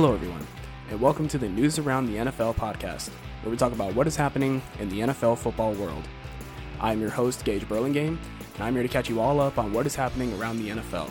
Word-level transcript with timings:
Hello, 0.00 0.14
everyone, 0.14 0.46
and 0.88 0.98
welcome 0.98 1.28
to 1.28 1.36
the 1.36 1.46
News 1.46 1.78
Around 1.78 2.06
the 2.06 2.16
NFL 2.16 2.54
podcast, 2.54 3.10
where 3.42 3.50
we 3.50 3.56
talk 3.58 3.72
about 3.72 3.94
what 3.94 4.06
is 4.06 4.16
happening 4.16 4.62
in 4.78 4.88
the 4.88 5.00
NFL 5.00 5.36
football 5.36 5.74
world. 5.74 6.08
I'm 6.80 7.02
your 7.02 7.10
host, 7.10 7.44
Gage 7.44 7.68
Burlingame, 7.68 8.18
and 8.54 8.62
I'm 8.62 8.72
here 8.72 8.82
to 8.82 8.88
catch 8.88 9.10
you 9.10 9.20
all 9.20 9.42
up 9.42 9.58
on 9.58 9.74
what 9.74 9.84
is 9.84 9.94
happening 9.94 10.32
around 10.40 10.56
the 10.56 10.70
NFL. 10.70 11.10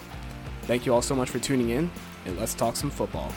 Thank 0.63 0.87
you 0.87 0.93
all 0.95 1.03
so 1.03 1.13
much 1.13 1.29
for 1.29 1.37
tuning 1.37 1.69
in, 1.69 1.91
and 2.25 2.35
let's 2.39 2.55
talk 2.55 2.75
some 2.75 2.89
football. 2.89 3.31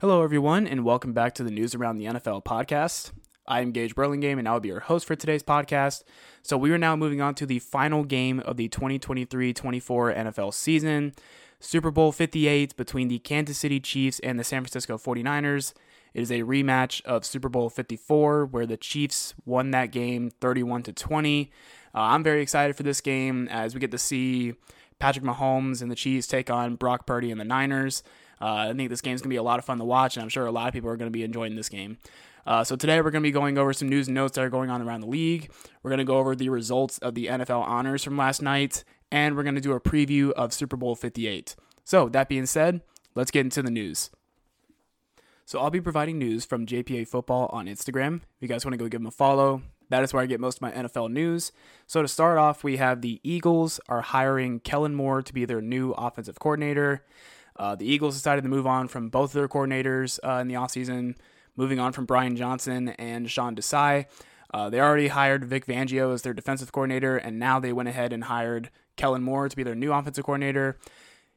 Hello, 0.00 0.22
everyone, 0.22 0.66
and 0.66 0.82
welcome 0.82 1.12
back 1.12 1.34
to 1.34 1.44
the 1.44 1.50
News 1.50 1.74
Around 1.74 1.98
the 1.98 2.06
NFL 2.06 2.42
podcast. 2.42 3.12
I'm 3.46 3.70
Gage 3.70 3.94
Burlingame, 3.94 4.38
and 4.38 4.48
I'll 4.48 4.58
be 4.58 4.70
your 4.70 4.80
host 4.80 5.06
for 5.06 5.14
today's 5.14 5.42
podcast. 5.42 6.04
So, 6.40 6.56
we 6.56 6.72
are 6.72 6.78
now 6.78 6.96
moving 6.96 7.20
on 7.20 7.34
to 7.34 7.44
the 7.44 7.58
final 7.58 8.04
game 8.04 8.40
of 8.40 8.56
the 8.56 8.66
2023 8.68 9.52
24 9.52 10.14
NFL 10.14 10.54
season 10.54 11.12
Super 11.58 11.90
Bowl 11.90 12.12
58 12.12 12.74
between 12.78 13.08
the 13.08 13.18
Kansas 13.18 13.58
City 13.58 13.78
Chiefs 13.78 14.20
and 14.20 14.40
the 14.40 14.42
San 14.42 14.62
Francisco 14.62 14.96
49ers. 14.96 15.74
It 16.14 16.22
is 16.22 16.30
a 16.30 16.44
rematch 16.44 17.04
of 17.04 17.26
Super 17.26 17.50
Bowl 17.50 17.68
54, 17.68 18.46
where 18.46 18.64
the 18.64 18.78
Chiefs 18.78 19.34
won 19.44 19.70
that 19.72 19.92
game 19.92 20.30
31 20.40 20.84
to 20.84 20.94
20. 20.94 21.52
Uh, 21.94 21.98
I'm 21.98 22.24
very 22.24 22.40
excited 22.40 22.74
for 22.74 22.84
this 22.84 23.02
game 23.02 23.48
as 23.48 23.74
we 23.74 23.80
get 23.80 23.90
to 23.90 23.98
see 23.98 24.54
Patrick 24.98 25.26
Mahomes 25.26 25.82
and 25.82 25.90
the 25.90 25.94
Chiefs 25.94 26.26
take 26.26 26.48
on 26.48 26.76
Brock 26.76 27.06
Purdy 27.06 27.30
and 27.30 27.38
the 27.38 27.44
Niners. 27.44 28.02
Uh, 28.40 28.68
I 28.70 28.72
think 28.72 28.90
this 28.90 29.00
game 29.00 29.14
is 29.14 29.20
going 29.20 29.28
to 29.28 29.34
be 29.34 29.36
a 29.36 29.42
lot 29.42 29.58
of 29.58 29.64
fun 29.64 29.78
to 29.78 29.84
watch, 29.84 30.16
and 30.16 30.22
I'm 30.22 30.28
sure 30.28 30.46
a 30.46 30.50
lot 30.50 30.68
of 30.68 30.72
people 30.72 30.90
are 30.90 30.96
going 30.96 31.10
to 31.10 31.16
be 31.16 31.22
enjoying 31.24 31.56
this 31.56 31.68
game. 31.68 31.98
Uh, 32.46 32.64
so 32.64 32.74
today 32.74 33.00
we're 33.00 33.10
going 33.10 33.22
to 33.22 33.26
be 33.26 33.32
going 33.32 33.58
over 33.58 33.72
some 33.72 33.88
news 33.88 34.08
and 34.08 34.14
notes 34.14 34.34
that 34.34 34.42
are 34.42 34.50
going 34.50 34.70
on 34.70 34.80
around 34.80 35.02
the 35.02 35.06
league. 35.06 35.50
We're 35.82 35.90
going 35.90 35.98
to 35.98 36.04
go 36.04 36.18
over 36.18 36.34
the 36.34 36.48
results 36.48 36.98
of 36.98 37.14
the 37.14 37.26
NFL 37.26 37.62
honors 37.62 38.02
from 38.02 38.16
last 38.16 38.40
night, 38.40 38.82
and 39.12 39.36
we're 39.36 39.42
going 39.42 39.54
to 39.56 39.60
do 39.60 39.72
a 39.72 39.80
preview 39.80 40.32
of 40.32 40.52
Super 40.52 40.76
Bowl 40.76 40.94
58. 40.94 41.54
So 41.84 42.08
that 42.08 42.28
being 42.28 42.46
said, 42.46 42.80
let's 43.14 43.30
get 43.30 43.40
into 43.40 43.62
the 43.62 43.70
news. 43.70 44.10
So 45.44 45.58
I'll 45.58 45.70
be 45.70 45.80
providing 45.80 46.18
news 46.18 46.44
from 46.44 46.64
JPA 46.64 47.08
Football 47.08 47.50
on 47.52 47.66
Instagram. 47.66 48.16
If 48.16 48.22
you 48.40 48.48
guys 48.48 48.64
want 48.64 48.72
to 48.74 48.78
go 48.78 48.88
give 48.88 49.00
them 49.00 49.08
a 49.08 49.10
follow, 49.10 49.62
that 49.88 50.04
is 50.04 50.14
where 50.14 50.22
I 50.22 50.26
get 50.26 50.38
most 50.38 50.58
of 50.58 50.62
my 50.62 50.70
NFL 50.70 51.10
news. 51.10 51.50
So 51.88 52.02
to 52.02 52.08
start 52.08 52.38
off, 52.38 52.62
we 52.62 52.76
have 52.76 53.00
the 53.00 53.20
Eagles 53.24 53.80
are 53.88 54.00
hiring 54.00 54.60
Kellen 54.60 54.94
Moore 54.94 55.22
to 55.22 55.34
be 55.34 55.44
their 55.44 55.60
new 55.60 55.90
offensive 55.90 56.38
coordinator. 56.38 57.04
Uh, 57.56 57.74
the 57.74 57.86
Eagles 57.86 58.14
decided 58.14 58.42
to 58.42 58.48
move 58.48 58.66
on 58.66 58.88
from 58.88 59.08
both 59.08 59.30
of 59.30 59.34
their 59.34 59.48
coordinators 59.48 60.18
uh, 60.24 60.40
in 60.40 60.48
the 60.48 60.54
offseason, 60.54 61.16
moving 61.56 61.78
on 61.78 61.92
from 61.92 62.06
Brian 62.06 62.36
Johnson 62.36 62.90
and 62.90 63.30
Sean 63.30 63.54
Desai. 63.54 64.06
Uh, 64.52 64.68
they 64.68 64.80
already 64.80 65.08
hired 65.08 65.44
Vic 65.44 65.66
Fangio 65.66 66.12
as 66.12 66.22
their 66.22 66.32
defensive 66.34 66.72
coordinator, 66.72 67.16
and 67.16 67.38
now 67.38 67.60
they 67.60 67.72
went 67.72 67.88
ahead 67.88 68.12
and 68.12 68.24
hired 68.24 68.70
Kellen 68.96 69.22
Moore 69.22 69.48
to 69.48 69.56
be 69.56 69.62
their 69.62 69.74
new 69.74 69.92
offensive 69.92 70.24
coordinator. 70.24 70.78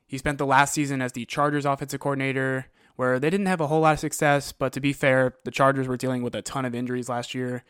He 0.07 0.17
spent 0.17 0.37
the 0.37 0.45
last 0.45 0.73
season 0.73 1.01
as 1.01 1.11
the 1.11 1.25
Chargers 1.25 1.65
offensive 1.65 1.99
coordinator, 1.99 2.67
where 2.95 3.19
they 3.19 3.29
didn't 3.29 3.47
have 3.47 3.61
a 3.61 3.67
whole 3.67 3.81
lot 3.81 3.93
of 3.93 3.99
success, 3.99 4.51
but 4.51 4.73
to 4.73 4.79
be 4.79 4.93
fair, 4.93 5.35
the 5.43 5.51
Chargers 5.51 5.87
were 5.87 5.97
dealing 5.97 6.23
with 6.23 6.35
a 6.35 6.41
ton 6.41 6.65
of 6.65 6.75
injuries 6.75 7.09
last 7.09 7.33
year. 7.33 7.63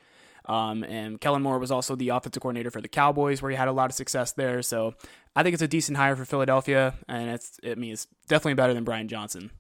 Um, 0.46 0.84
and 0.84 1.22
Kellen 1.22 1.42
Moore 1.42 1.60
was 1.60 1.72
also 1.72 1.96
the 1.96 2.10
offensive 2.10 2.42
coordinator 2.42 2.70
for 2.70 2.82
the 2.82 2.88
Cowboys, 2.88 3.42
where 3.42 3.52
he 3.52 3.58
had 3.58 3.68
a 3.68 3.72
lot 3.72 3.90
of 3.90 3.96
success 3.96 4.32
there. 4.32 4.62
So 4.62 4.94
I 5.36 5.44
think 5.44 5.54
it's 5.54 5.64
a 5.64 5.68
decent 5.68 5.98
hire 5.98 6.16
for 6.16 6.26
Philadelphia, 6.26 6.96
and 7.08 7.30
it's 7.30 7.60
it 7.64 7.78
means 7.78 8.08
definitely 8.28 8.56
better 8.56 8.74
than 8.74 8.84
Brian 8.84 9.08
Johnson. 9.08 9.52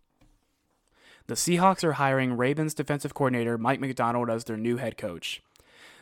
The 1.28 1.36
Seahawks 1.36 1.86
are 1.86 1.94
hiring 1.94 2.36
Ravens 2.36 2.74
defensive 2.74 3.14
coordinator 3.14 3.58
Mike 3.58 3.80
Macdonald 3.80 4.30
as 4.30 4.44
their 4.44 4.58
new 4.58 4.76
head 4.78 4.98
coach. 4.98 5.42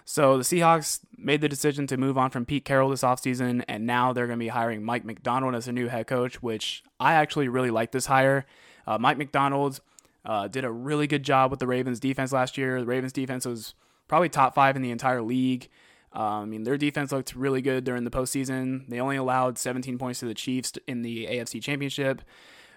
So 0.04 0.36
the 0.36 0.44
Seahawks 0.44 1.02
made 1.16 1.42
the 1.42 1.48
decision 1.48 1.86
to 1.88 1.96
move 1.96 2.18
on 2.18 2.32
from 2.32 2.44
Pete 2.44 2.66
Carroll 2.66 2.90
this 2.90 3.04
offseason, 3.04 3.64
and 3.68 3.86
now 3.86 4.14
they're 4.14 4.26
going 4.26 4.40
to 4.40 4.44
be 4.44 4.50
hiring 4.50 4.84
Mike 4.84 5.06
Macdonald 5.06 5.54
as 5.54 5.66
their 5.66 5.74
new 5.76 5.90
head 5.90 6.08
coach, 6.08 6.42
which 6.42 6.84
I 7.00 7.14
actually 7.14 7.48
really 7.48 7.70
like 7.70 7.92
this 7.92 8.08
hire. 8.08 8.48
Uh, 8.88 8.98
Mike 8.98 9.20
Macdonald 9.20 9.80
uh, 10.26 10.48
did 10.48 10.66
a 10.66 10.72
really 10.72 11.06
good 11.06 11.24
job 11.24 11.52
with 11.52 11.60
the 11.60 11.68
Ravens 11.68 12.00
defense 12.00 12.32
last 12.32 12.58
year. 12.58 12.80
The 12.80 12.88
Ravens 12.88 13.14
defense 13.14 13.46
was 13.46 13.76
probably 14.12 14.28
top 14.28 14.54
five 14.54 14.76
in 14.76 14.82
the 14.82 14.92
entire 14.92 15.22
league. 15.22 15.70
Um, 16.12 16.22
I 16.22 16.44
mean, 16.44 16.64
their 16.64 16.76
defense 16.78 17.14
looked 17.14 17.34
really 17.34 17.62
good 17.62 17.86
during 17.86 18.04
the 18.04 18.12
postseason. 18.12 18.86
They 18.90 19.00
only 19.00 19.16
allowed 19.16 19.58
17 19.58 19.98
points 19.98 20.20
to 20.20 20.26
the 20.26 20.34
Chiefs 20.34 20.74
in 20.86 21.02
the 21.02 21.28
AFC 21.28 21.64
Championship, 21.64 22.22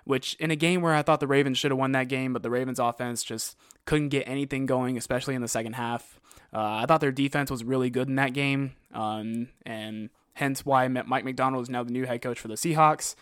which 0.04 0.34
in 0.34 0.52
a 0.52 0.56
game 0.56 0.80
where 0.80 0.94
I 0.94 1.02
thought 1.02 1.18
the 1.18 1.26
Ravens 1.26 1.58
should 1.58 1.72
have 1.72 1.78
won 1.78 1.90
that 1.90 2.06
game, 2.06 2.32
but 2.32 2.44
the 2.44 2.50
Ravens 2.50 2.78
offense 2.78 3.24
just 3.24 3.56
couldn't 3.84 4.10
get 4.10 4.28
anything 4.28 4.64
going, 4.64 4.96
especially 4.96 5.34
in 5.34 5.42
the 5.42 5.48
second 5.48 5.72
half. 5.72 6.20
Uh, 6.52 6.82
I 6.82 6.86
thought 6.86 7.00
their 7.00 7.10
defense 7.10 7.50
was 7.50 7.64
really 7.64 7.90
good 7.90 8.06
in 8.06 8.14
that 8.14 8.32
game, 8.32 8.76
um, 8.92 9.48
and 9.66 10.10
hence 10.34 10.64
why 10.64 10.86
Mike 10.86 11.24
Macdonald 11.24 11.64
is 11.64 11.68
now 11.68 11.82
the 11.82 11.90
new 11.90 12.06
head 12.06 12.22
coach 12.22 12.38
for 12.38 12.46
the 12.46 12.54
Seahawks. 12.54 13.16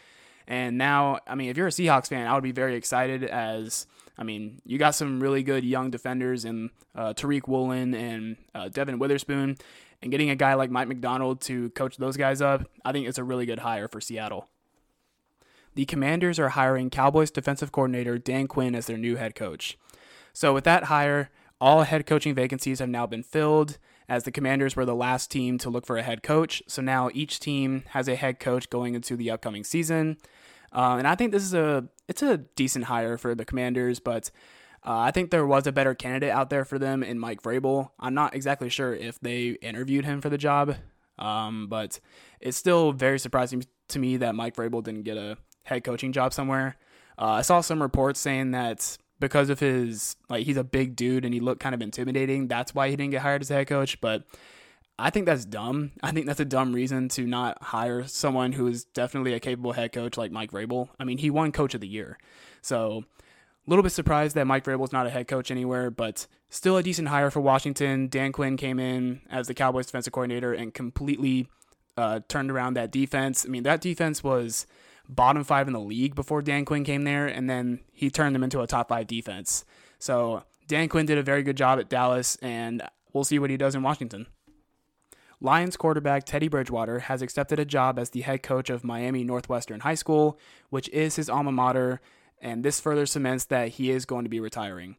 And 0.46 0.76
now, 0.76 1.20
I 1.26 1.34
mean, 1.34 1.48
if 1.48 1.56
you're 1.56 1.68
a 1.68 1.70
Seahawks 1.70 2.08
fan, 2.08 2.26
I 2.26 2.34
would 2.34 2.42
be 2.42 2.52
very 2.52 2.76
excited 2.76 3.24
as 3.24 3.86
I 4.18 4.24
mean, 4.24 4.60
you 4.64 4.78
got 4.78 4.94
some 4.94 5.20
really 5.20 5.42
good 5.42 5.64
young 5.64 5.90
defenders 5.90 6.44
in 6.44 6.70
uh, 6.94 7.14
Tariq 7.14 7.48
Woolen 7.48 7.94
and 7.94 8.36
uh, 8.54 8.68
Devon 8.68 8.98
Witherspoon, 8.98 9.56
and 10.02 10.10
getting 10.10 10.30
a 10.30 10.36
guy 10.36 10.54
like 10.54 10.70
Mike 10.70 10.88
Macdonald 10.88 11.40
to 11.42 11.70
coach 11.70 11.96
those 11.96 12.16
guys 12.16 12.42
up, 12.42 12.68
I 12.84 12.92
think 12.92 13.06
it's 13.08 13.18
a 13.18 13.24
really 13.24 13.46
good 13.46 13.60
hire 13.60 13.88
for 13.88 14.00
Seattle. 14.00 14.48
The 15.74 15.86
Commanders 15.86 16.38
are 16.38 16.50
hiring 16.50 16.90
Cowboys 16.90 17.30
defensive 17.30 17.72
coordinator 17.72 18.18
Dan 18.18 18.46
Quinn 18.46 18.74
as 18.74 18.86
their 18.86 18.98
new 18.98 19.16
head 19.16 19.34
coach. 19.34 19.78
So, 20.34 20.52
with 20.52 20.64
that 20.64 20.84
hire, 20.84 21.30
all 21.60 21.84
head 21.84 22.06
coaching 22.06 22.34
vacancies 22.34 22.80
have 22.80 22.88
now 22.88 23.06
been 23.06 23.22
filled, 23.22 23.78
as 24.08 24.24
the 24.24 24.32
Commanders 24.32 24.76
were 24.76 24.84
the 24.84 24.94
last 24.94 25.30
team 25.30 25.58
to 25.58 25.70
look 25.70 25.86
for 25.86 25.96
a 25.96 26.02
head 26.02 26.22
coach. 26.22 26.62
So 26.66 26.82
now 26.82 27.08
each 27.14 27.40
team 27.40 27.84
has 27.90 28.08
a 28.08 28.16
head 28.16 28.40
coach 28.40 28.68
going 28.68 28.94
into 28.94 29.16
the 29.16 29.30
upcoming 29.30 29.64
season. 29.64 30.18
Uh, 30.72 30.96
and 30.98 31.06
I 31.06 31.14
think 31.14 31.32
this 31.32 31.42
is 31.42 31.54
a 31.54 31.88
it's 32.08 32.22
a 32.22 32.38
decent 32.38 32.86
hire 32.86 33.16
for 33.18 33.34
the 33.34 33.44
Commanders, 33.44 34.00
but 34.00 34.30
uh, 34.84 34.98
I 34.98 35.10
think 35.10 35.30
there 35.30 35.46
was 35.46 35.66
a 35.66 35.72
better 35.72 35.94
candidate 35.94 36.30
out 36.30 36.50
there 36.50 36.64
for 36.64 36.78
them 36.78 37.02
in 37.02 37.18
Mike 37.18 37.42
Vrabel. 37.42 37.90
I'm 38.00 38.14
not 38.14 38.34
exactly 38.34 38.68
sure 38.68 38.94
if 38.94 39.20
they 39.20 39.50
interviewed 39.62 40.04
him 40.04 40.20
for 40.20 40.28
the 40.28 40.38
job, 40.38 40.76
um, 41.18 41.68
but 41.68 42.00
it's 42.40 42.56
still 42.56 42.92
very 42.92 43.18
surprising 43.18 43.64
to 43.88 43.98
me 43.98 44.16
that 44.18 44.34
Mike 44.34 44.56
Vrabel 44.56 44.82
didn't 44.82 45.02
get 45.02 45.16
a 45.16 45.36
head 45.64 45.84
coaching 45.84 46.12
job 46.12 46.32
somewhere. 46.32 46.76
Uh, 47.18 47.26
I 47.26 47.42
saw 47.42 47.60
some 47.60 47.80
reports 47.80 48.18
saying 48.18 48.50
that 48.52 48.98
because 49.20 49.50
of 49.50 49.60
his 49.60 50.16
like 50.28 50.44
he's 50.44 50.56
a 50.56 50.64
big 50.64 50.96
dude 50.96 51.24
and 51.24 51.32
he 51.32 51.38
looked 51.38 51.60
kind 51.60 51.74
of 51.74 51.82
intimidating, 51.82 52.48
that's 52.48 52.74
why 52.74 52.88
he 52.88 52.96
didn't 52.96 53.12
get 53.12 53.22
hired 53.22 53.42
as 53.42 53.50
a 53.50 53.54
head 53.54 53.68
coach. 53.68 54.00
But 54.00 54.24
I 54.98 55.10
think 55.10 55.26
that's 55.26 55.44
dumb. 55.44 55.92
I 56.02 56.12
think 56.12 56.26
that's 56.26 56.40
a 56.40 56.44
dumb 56.44 56.72
reason 56.72 57.08
to 57.10 57.26
not 57.26 57.62
hire 57.62 58.06
someone 58.06 58.52
who 58.52 58.66
is 58.66 58.84
definitely 58.84 59.32
a 59.32 59.40
capable 59.40 59.72
head 59.72 59.92
coach 59.92 60.16
like 60.16 60.30
Mike 60.30 60.52
Vrabel. 60.52 60.88
I 61.00 61.04
mean, 61.04 61.18
he 61.18 61.30
won 61.30 61.50
Coach 61.50 61.74
of 61.74 61.80
the 61.80 61.88
Year, 61.88 62.18
so 62.60 63.04
a 63.66 63.70
little 63.70 63.82
bit 63.82 63.92
surprised 63.92 64.34
that 64.36 64.46
Mike 64.46 64.64
Vrabel 64.64 64.84
is 64.84 64.92
not 64.92 65.06
a 65.06 65.10
head 65.10 65.28
coach 65.28 65.50
anywhere, 65.50 65.90
but 65.90 66.26
still 66.50 66.76
a 66.76 66.82
decent 66.82 67.08
hire 67.08 67.30
for 67.30 67.40
Washington. 67.40 68.08
Dan 68.08 68.32
Quinn 68.32 68.56
came 68.56 68.78
in 68.78 69.22
as 69.30 69.46
the 69.46 69.54
Cowboys 69.54 69.86
defensive 69.86 70.12
coordinator 70.12 70.52
and 70.52 70.74
completely 70.74 71.48
uh, 71.96 72.20
turned 72.28 72.50
around 72.50 72.74
that 72.74 72.90
defense. 72.90 73.46
I 73.46 73.48
mean, 73.48 73.62
that 73.62 73.80
defense 73.80 74.22
was 74.22 74.66
bottom 75.08 75.44
five 75.44 75.66
in 75.66 75.72
the 75.72 75.80
league 75.80 76.14
before 76.14 76.42
Dan 76.42 76.64
Quinn 76.64 76.84
came 76.84 77.04
there, 77.04 77.26
and 77.26 77.48
then 77.48 77.80
he 77.92 78.10
turned 78.10 78.34
them 78.34 78.42
into 78.42 78.60
a 78.60 78.66
top 78.66 78.88
five 78.88 79.06
defense. 79.06 79.64
So 79.98 80.42
Dan 80.66 80.88
Quinn 80.88 81.06
did 81.06 81.18
a 81.18 81.22
very 81.22 81.42
good 81.42 81.56
job 81.56 81.78
at 81.78 81.88
Dallas, 81.88 82.36
and 82.42 82.82
we'll 83.12 83.24
see 83.24 83.38
what 83.38 83.50
he 83.50 83.56
does 83.56 83.74
in 83.74 83.82
Washington. 83.82 84.26
Lions 85.42 85.76
quarterback 85.76 86.24
Teddy 86.24 86.46
Bridgewater 86.46 87.00
has 87.00 87.20
accepted 87.20 87.58
a 87.58 87.64
job 87.64 87.98
as 87.98 88.10
the 88.10 88.20
head 88.20 88.44
coach 88.44 88.70
of 88.70 88.84
Miami 88.84 89.24
Northwestern 89.24 89.80
High 89.80 89.96
School, 89.96 90.38
which 90.70 90.88
is 90.90 91.16
his 91.16 91.28
alma 91.28 91.50
mater, 91.50 92.00
and 92.40 92.64
this 92.64 92.78
further 92.78 93.06
cements 93.06 93.44
that 93.46 93.70
he 93.70 93.90
is 93.90 94.04
going 94.04 94.24
to 94.24 94.30
be 94.30 94.38
retiring. 94.38 94.96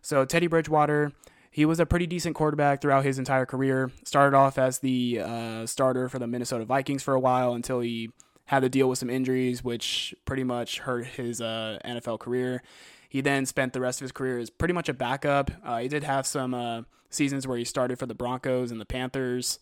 So, 0.00 0.24
Teddy 0.24 0.46
Bridgewater, 0.46 1.12
he 1.50 1.66
was 1.66 1.80
a 1.80 1.86
pretty 1.86 2.06
decent 2.06 2.34
quarterback 2.34 2.80
throughout 2.80 3.04
his 3.04 3.18
entire 3.18 3.44
career. 3.44 3.90
Started 4.04 4.34
off 4.34 4.56
as 4.56 4.78
the 4.78 5.20
uh, 5.20 5.66
starter 5.66 6.08
for 6.08 6.18
the 6.18 6.26
Minnesota 6.26 6.64
Vikings 6.64 7.02
for 7.02 7.12
a 7.12 7.20
while 7.20 7.52
until 7.52 7.80
he 7.80 8.10
had 8.46 8.60
to 8.60 8.70
deal 8.70 8.88
with 8.88 8.98
some 8.98 9.10
injuries, 9.10 9.62
which 9.62 10.14
pretty 10.24 10.44
much 10.44 10.78
hurt 10.80 11.06
his 11.06 11.42
uh, 11.42 11.78
NFL 11.84 12.20
career. 12.20 12.62
He 13.08 13.20
then 13.20 13.44
spent 13.44 13.74
the 13.74 13.80
rest 13.80 14.00
of 14.00 14.04
his 14.04 14.12
career 14.12 14.38
as 14.38 14.48
pretty 14.48 14.74
much 14.74 14.88
a 14.88 14.94
backup. 14.94 15.50
Uh, 15.62 15.78
he 15.78 15.88
did 15.88 16.04
have 16.04 16.26
some 16.26 16.54
uh, 16.54 16.82
seasons 17.14 17.46
where 17.46 17.58
he 17.58 17.64
started 17.64 17.98
for 17.98 18.06
the 18.06 18.14
Broncos 18.14 18.70
and 18.70 18.80
the 18.80 18.84
Panthers. 18.84 19.58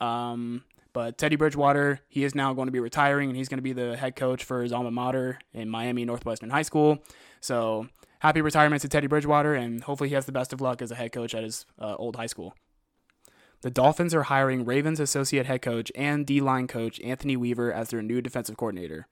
Um, 0.00 0.64
but 0.92 1.18
Teddy 1.18 1.36
Bridgewater, 1.36 2.00
he 2.08 2.24
is 2.24 2.34
now 2.34 2.52
going 2.52 2.66
to 2.66 2.72
be 2.72 2.80
retiring 2.80 3.28
and 3.28 3.36
he's 3.36 3.48
going 3.48 3.58
to 3.58 3.62
be 3.62 3.72
the 3.72 3.96
head 3.96 4.16
coach 4.16 4.42
for 4.42 4.62
his 4.62 4.72
alma 4.72 4.90
mater 4.90 5.38
in 5.52 5.68
Miami 5.68 6.04
Northwestern 6.04 6.50
High 6.50 6.62
School. 6.62 6.98
So 7.40 7.88
happy 8.20 8.40
retirement 8.40 8.82
to 8.82 8.88
Teddy 8.88 9.06
Bridgewater 9.06 9.54
and 9.54 9.82
hopefully 9.82 10.08
he 10.08 10.14
has 10.14 10.26
the 10.26 10.32
best 10.32 10.52
of 10.52 10.60
luck 10.60 10.82
as 10.82 10.90
a 10.90 10.96
head 10.96 11.12
coach 11.12 11.34
at 11.34 11.44
his 11.44 11.64
uh, 11.78 11.94
old 11.96 12.16
high 12.16 12.26
school. 12.26 12.54
The 13.62 13.70
Dolphins 13.70 14.14
are 14.14 14.24
hiring 14.24 14.64
Ravens 14.64 15.00
associate 15.00 15.46
head 15.46 15.62
coach 15.62 15.92
and 15.94 16.26
D 16.26 16.40
line 16.40 16.66
coach 16.66 16.98
Anthony 17.00 17.36
Weaver 17.36 17.72
as 17.72 17.90
their 17.90 18.02
new 18.02 18.22
defensive 18.22 18.56
coordinator. 18.56 19.06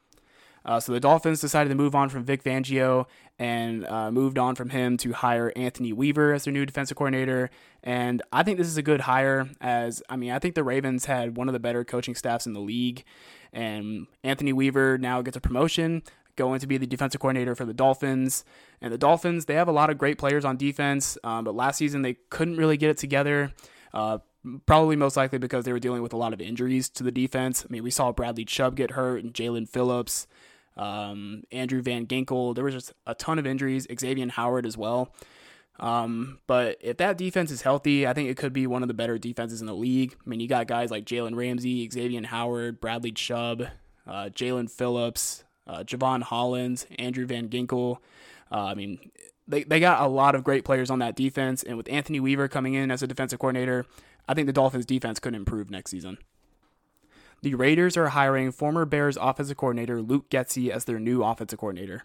Uh, 0.68 0.78
so 0.78 0.92
the 0.92 1.00
Dolphins 1.00 1.40
decided 1.40 1.70
to 1.70 1.74
move 1.74 1.94
on 1.94 2.10
from 2.10 2.24
Vic 2.24 2.44
Fangio 2.44 3.06
and 3.38 3.86
uh, 3.86 4.12
moved 4.12 4.36
on 4.36 4.54
from 4.54 4.68
him 4.68 4.98
to 4.98 5.14
hire 5.14 5.50
Anthony 5.56 5.94
Weaver 5.94 6.34
as 6.34 6.44
their 6.44 6.52
new 6.52 6.66
defensive 6.66 6.94
coordinator. 6.94 7.48
And 7.82 8.20
I 8.34 8.42
think 8.42 8.58
this 8.58 8.66
is 8.66 8.76
a 8.76 8.82
good 8.82 9.00
hire, 9.00 9.48
as 9.62 10.02
I 10.10 10.16
mean, 10.16 10.30
I 10.30 10.38
think 10.38 10.54
the 10.54 10.62
Ravens 10.62 11.06
had 11.06 11.38
one 11.38 11.48
of 11.48 11.54
the 11.54 11.58
better 11.58 11.84
coaching 11.84 12.14
staffs 12.14 12.44
in 12.44 12.52
the 12.52 12.60
league. 12.60 13.04
And 13.50 14.08
Anthony 14.22 14.52
Weaver 14.52 14.98
now 14.98 15.22
gets 15.22 15.38
a 15.38 15.40
promotion, 15.40 16.02
going 16.36 16.60
to 16.60 16.66
be 16.66 16.76
the 16.76 16.86
defensive 16.86 17.22
coordinator 17.22 17.54
for 17.54 17.64
the 17.64 17.72
Dolphins. 17.72 18.44
And 18.82 18.92
the 18.92 18.98
Dolphins, 18.98 19.46
they 19.46 19.54
have 19.54 19.68
a 19.68 19.72
lot 19.72 19.88
of 19.88 19.96
great 19.96 20.18
players 20.18 20.44
on 20.44 20.58
defense, 20.58 21.16
um, 21.24 21.44
but 21.44 21.54
last 21.54 21.78
season 21.78 22.02
they 22.02 22.18
couldn't 22.28 22.58
really 22.58 22.76
get 22.76 22.90
it 22.90 22.98
together. 22.98 23.54
Uh, 23.94 24.18
probably 24.66 24.96
most 24.96 25.16
likely 25.16 25.38
because 25.38 25.64
they 25.64 25.72
were 25.72 25.80
dealing 25.80 26.02
with 26.02 26.12
a 26.12 26.16
lot 26.16 26.34
of 26.34 26.42
injuries 26.42 26.90
to 26.90 27.02
the 27.02 27.10
defense. 27.10 27.64
I 27.66 27.72
mean, 27.72 27.82
we 27.82 27.90
saw 27.90 28.12
Bradley 28.12 28.44
Chubb 28.44 28.76
get 28.76 28.90
hurt 28.90 29.24
and 29.24 29.32
Jaelan 29.32 29.66
Phillips 29.66 30.26
um, 30.78 31.42
Andrew 31.50 31.82
Van 31.82 32.06
Ginkel. 32.06 32.54
There 32.54 32.64
was 32.64 32.74
just 32.74 32.92
a 33.06 33.14
ton 33.14 33.38
of 33.38 33.46
injuries. 33.46 33.86
Xavier 33.98 34.28
Howard 34.28 34.64
as 34.64 34.76
well. 34.76 35.12
Um, 35.80 36.38
but 36.46 36.78
if 36.80 36.96
that 36.96 37.18
defense 37.18 37.50
is 37.50 37.62
healthy, 37.62 38.06
I 38.06 38.12
think 38.12 38.28
it 38.28 38.36
could 38.36 38.52
be 38.52 38.66
one 38.66 38.82
of 38.82 38.88
the 38.88 38.94
better 38.94 39.18
defenses 39.18 39.60
in 39.60 39.66
the 39.66 39.74
league. 39.74 40.16
I 40.24 40.28
mean, 40.28 40.40
you 40.40 40.48
got 40.48 40.66
guys 40.66 40.90
like 40.90 41.04
Jalen 41.04 41.36
Ramsey, 41.36 41.88
Xavier 41.88 42.26
Howard, 42.26 42.80
Bradley 42.80 43.12
Chubb, 43.12 43.64
uh, 44.06 44.30
Jaelan 44.32 44.70
Phillips, 44.70 45.44
uh, 45.66 45.84
Jevon 45.84 46.22
Holland, 46.22 46.86
Andrew 46.98 47.26
Van 47.26 47.48
Ginkel. 47.48 47.98
Uh, 48.50 48.64
I 48.64 48.74
mean, 48.74 48.98
they, 49.46 49.62
they 49.64 49.78
got 49.78 50.02
a 50.02 50.08
lot 50.08 50.34
of 50.34 50.42
great 50.42 50.64
players 50.64 50.90
on 50.90 50.98
that 50.98 51.14
defense. 51.14 51.62
And 51.62 51.76
with 51.76 51.88
Anthony 51.88 52.18
Weaver 52.18 52.48
coming 52.48 52.74
in 52.74 52.90
as 52.90 53.02
a 53.02 53.06
defensive 53.06 53.38
coordinator, 53.38 53.86
I 54.26 54.34
think 54.34 54.46
the 54.46 54.52
Dolphins 54.52 54.86
defense 54.86 55.20
could 55.20 55.34
improve 55.34 55.70
next 55.70 55.90
season 55.90 56.18
the 57.42 57.54
Raiders 57.54 57.96
are 57.96 58.08
hiring 58.08 58.50
former 58.52 58.84
Bears 58.84 59.16
offensive 59.16 59.56
coordinator 59.56 60.02
Luke 60.02 60.28
Getsy 60.30 60.70
as 60.70 60.84
their 60.84 60.98
new 60.98 61.22
offensive 61.22 61.58
coordinator. 61.58 62.04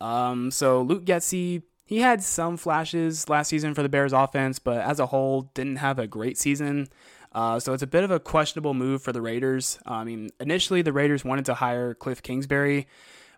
Um, 0.00 0.50
so 0.50 0.82
Luke 0.82 1.04
Getsy, 1.04 1.62
he 1.84 2.00
had 2.00 2.22
some 2.22 2.56
flashes 2.56 3.28
last 3.28 3.48
season 3.48 3.74
for 3.74 3.82
the 3.82 3.88
Bears 3.88 4.12
offense, 4.12 4.58
but 4.58 4.78
as 4.78 5.00
a 5.00 5.06
whole, 5.06 5.50
didn't 5.54 5.76
have 5.76 5.98
a 5.98 6.06
great 6.06 6.38
season. 6.38 6.88
Uh, 7.32 7.60
so 7.60 7.72
it's 7.72 7.82
a 7.82 7.86
bit 7.86 8.04
of 8.04 8.10
a 8.10 8.20
questionable 8.20 8.72
move 8.72 9.02
for 9.02 9.12
the 9.12 9.20
Raiders. 9.20 9.78
Uh, 9.86 9.94
I 9.94 10.04
mean, 10.04 10.30
initially 10.40 10.82
the 10.82 10.92
Raiders 10.92 11.24
wanted 11.24 11.44
to 11.46 11.54
hire 11.54 11.92
Cliff 11.94 12.22
Kingsbury, 12.22 12.86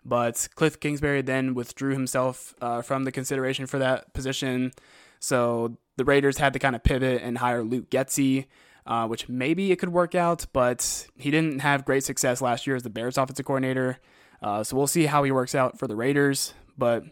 but 0.05 0.47
Cliff 0.55 0.79
Kingsbury 0.79 1.21
then 1.21 1.53
withdrew 1.53 1.93
himself 1.93 2.53
uh, 2.61 2.81
from 2.81 3.03
the 3.03 3.11
consideration 3.11 3.65
for 3.65 3.79
that 3.79 4.13
position. 4.13 4.71
So 5.19 5.77
the 5.97 6.05
Raiders 6.05 6.37
had 6.37 6.53
to 6.53 6.59
kind 6.59 6.75
of 6.75 6.83
pivot 6.83 7.21
and 7.21 7.39
hire 7.39 7.63
Luke 7.63 7.89
Getsy 7.89 8.45
uh, 8.89 9.07
which 9.07 9.29
maybe 9.29 9.71
it 9.71 9.77
could 9.77 9.89
work 9.89 10.15
out, 10.15 10.47
but 10.51 11.07
he 11.15 11.29
didn't 11.29 11.59
have 11.59 11.85
great 11.85 12.03
success 12.03 12.41
last 12.41 12.65
year 12.65 12.75
as 12.75 12.81
the 12.81 12.89
Bears 12.89 13.19
offensive 13.19 13.45
coordinator. 13.45 13.99
Uh, 14.41 14.63
so 14.63 14.75
we'll 14.75 14.87
see 14.87 15.05
how 15.05 15.23
he 15.23 15.31
works 15.31 15.53
out 15.53 15.77
for 15.77 15.87
the 15.87 15.95
Raiders. 15.95 16.55
But 16.75 17.03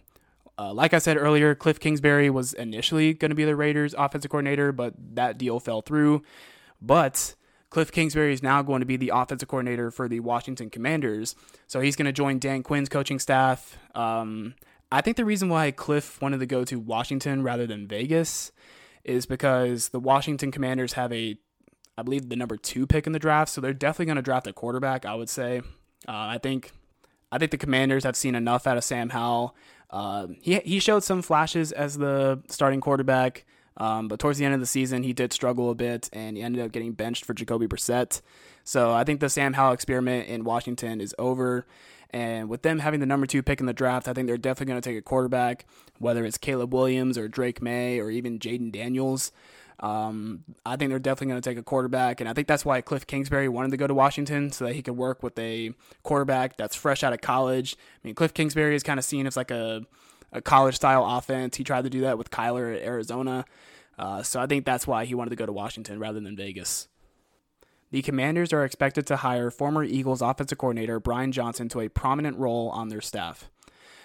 uh, 0.58 0.74
like 0.74 0.96
I 0.96 0.98
said 0.98 1.18
earlier, 1.18 1.54
Cliff 1.54 1.80
Kingsbury 1.80 2.32
was 2.32 2.54
initially 2.54 3.14
going 3.14 3.30
to 3.30 3.36
be 3.36 3.46
the 3.46 3.56
Raiders 3.56 3.94
offensive 3.96 4.32
coordinator, 4.32 4.72
but 4.72 4.96
that 5.14 5.38
deal 5.38 5.60
fell 5.60 5.82
through. 5.82 6.24
But 6.82 7.36
Cliff 7.70 7.92
Kingsbury 7.92 8.34
is 8.34 8.42
now 8.42 8.64
going 8.64 8.80
to 8.80 8.88
be 8.88 8.98
the 8.98 9.12
offensive 9.14 9.48
coordinator 9.48 9.92
for 9.92 10.08
the 10.08 10.22
Washington 10.22 10.72
Commanders. 10.72 11.36
So 11.68 11.80
he's 11.80 11.96
going 11.96 12.08
to 12.08 12.12
join 12.12 12.40
Dan 12.40 12.64
Quinn's 12.64 12.90
coaching 12.90 13.20
staff. 13.20 13.78
Um, 13.94 14.56
I 14.92 15.02
think 15.02 15.16
the 15.16 15.26
reason 15.26 15.48
why 15.50 15.70
Cliff 15.70 16.20
wanted 16.24 16.40
to 16.40 16.48
go 16.48 16.64
to 16.64 16.80
Washington 16.80 17.44
rather 17.44 17.68
than 17.68 17.88
Vegas 17.88 18.52
is 19.04 19.28
because 19.28 19.90
the 19.90 20.00
Washington 20.00 20.52
Commanders 20.52 20.94
have 20.94 21.14
a 21.14 21.38
I 21.98 22.04
believe, 22.04 22.30
the 22.30 22.36
number 22.36 22.58
two 22.58 22.86
pick 22.86 23.08
in 23.08 23.14
the 23.14 23.20
draft. 23.20 23.52
So 23.52 23.62
they're 23.62 23.74
definitely 23.74 24.06
going 24.06 24.18
to 24.18 24.22
draft 24.22 24.48
a 24.48 24.54
quarterback. 24.54 25.06
I 25.06 25.16
would 25.16 25.30
say. 25.30 25.62
Uh, 26.08 26.12
I 26.36 26.38
think, 26.38 26.72
I 27.32 27.38
think 27.38 27.52
the 27.52 27.58
Commanders 27.58 28.04
have 28.04 28.16
seen 28.16 28.36
enough 28.36 28.68
out 28.68 28.78
of 28.78 28.84
Sam 28.84 29.10
Howell. 29.10 29.56
Uh, 29.90 30.28
he 30.42 30.60
he 30.60 30.80
showed 30.80 31.04
some 31.04 31.22
flashes 31.22 31.72
as 31.72 31.98
the 31.98 32.42
starting 32.50 32.82
quarterback, 32.82 33.46
um, 33.78 34.08
but 34.08 34.20
towards 34.20 34.38
the 34.38 34.46
end 34.46 34.54
of 34.54 34.60
the 34.60 34.66
season 34.66 35.04
he 35.04 35.14
did 35.14 35.34
struggle 35.34 35.70
a 35.70 35.76
bit, 35.76 36.10
and 36.14 36.38
he 36.38 36.44
ended 36.44 36.64
up 36.64 36.72
getting 36.72 36.92
benched 36.92 37.26
for 37.26 37.34
Jacoby 37.34 37.68
Brissett. 37.68 38.22
So 38.64 38.92
I 38.94 39.06
think 39.06 39.22
the 39.22 39.30
Sam 39.30 39.54
Howell 39.54 39.74
experiment 39.74 40.28
in 40.28 40.44
Washington 40.44 41.00
is 41.00 41.16
over. 41.18 41.66
And 42.12 42.50
with 42.50 42.62
them 42.62 42.80
having 42.80 43.00
the 43.00 43.06
number 43.06 43.26
two 43.26 43.44
pick 43.44 43.60
in 43.60 43.66
the 43.66 43.74
draft, 43.74 44.08
I 44.08 44.14
think 44.14 44.28
they're 44.28 44.38
definitely 44.38 44.72
going 44.72 44.82
to 44.82 44.90
take 44.90 44.98
a 44.98 45.02
quarterback, 45.02 45.66
whether 46.00 46.24
it's 46.26 46.38
Caleb 46.38 46.74
Williams 46.74 47.18
or 47.18 47.28
Drake 47.28 47.62
Maye 47.62 48.00
or 48.00 48.10
even 48.10 48.40
Jayden 48.40 48.72
Daniels. 48.72 49.32
Um, 49.80 50.44
I 50.66 50.76
think 50.76 50.90
they're 50.90 51.00
definitely 51.00 51.34
going 51.34 51.42
to 51.42 51.50
take 51.50 51.58
a 51.58 51.64
quarterback, 51.64 52.20
and 52.20 52.28
I 52.28 52.34
think 52.34 52.48
that's 52.48 52.66
why 52.66 52.82
Cliff 52.82 53.06
Kingsbury 53.06 53.48
wanted 53.48 53.72
to 53.72 53.78
go 53.78 53.86
to 53.86 53.94
Washington 53.94 54.52
so 54.52 54.66
that 54.66 54.74
he 54.74 54.82
could 54.82 54.98
work 54.98 55.22
with 55.22 55.38
a 55.38 55.72
quarterback 56.02 56.58
that's 56.58 56.76
fresh 56.76 57.04
out 57.04 57.14
of 57.14 57.22
college. 57.22 57.76
I 58.04 58.08
mean, 58.08 58.16
Cliff 58.16 58.34
Kingsbury 58.34 58.76
is 58.76 58.82
kind 58.82 58.98
of 58.98 59.06
seen 59.06 59.28
as 59.28 59.38
like 59.38 59.52
a, 59.52 59.86
a 60.32 60.42
college 60.42 60.76
style 60.76 61.06
offense. 61.06 61.58
He 61.58 61.64
tried 61.64 61.84
to 61.84 61.92
do 61.92 62.02
that 62.02 62.18
with 62.18 62.32
Kyler 62.32 62.76
at 62.76 62.82
Arizona, 62.82 63.46
uh, 64.00 64.24
so 64.24 64.40
I 64.40 64.48
think 64.48 64.66
that's 64.66 64.88
why 64.88 65.06
he 65.06 65.14
wanted 65.14 65.32
to 65.32 65.36
go 65.36 65.46
to 65.46 65.54
Washington 65.54 66.00
rather 66.00 66.20
than 66.20 66.36
Vegas. 66.36 66.88
The 67.92 68.02
Commanders 68.02 68.52
are 68.52 68.66
expected 68.66 69.08
to 69.08 69.18
hire 69.18 69.50
former 69.50 69.84
Eagles 69.84 70.22
offensive 70.22 70.58
coordinator 70.58 71.00
Brian 71.00 71.32
Johnson 71.32 71.70
to 71.70 71.80
a 71.80 71.90
prominent 71.90 72.38
role 72.38 72.70
on 72.70 72.90
their 72.90 73.02
staff. 73.02 73.50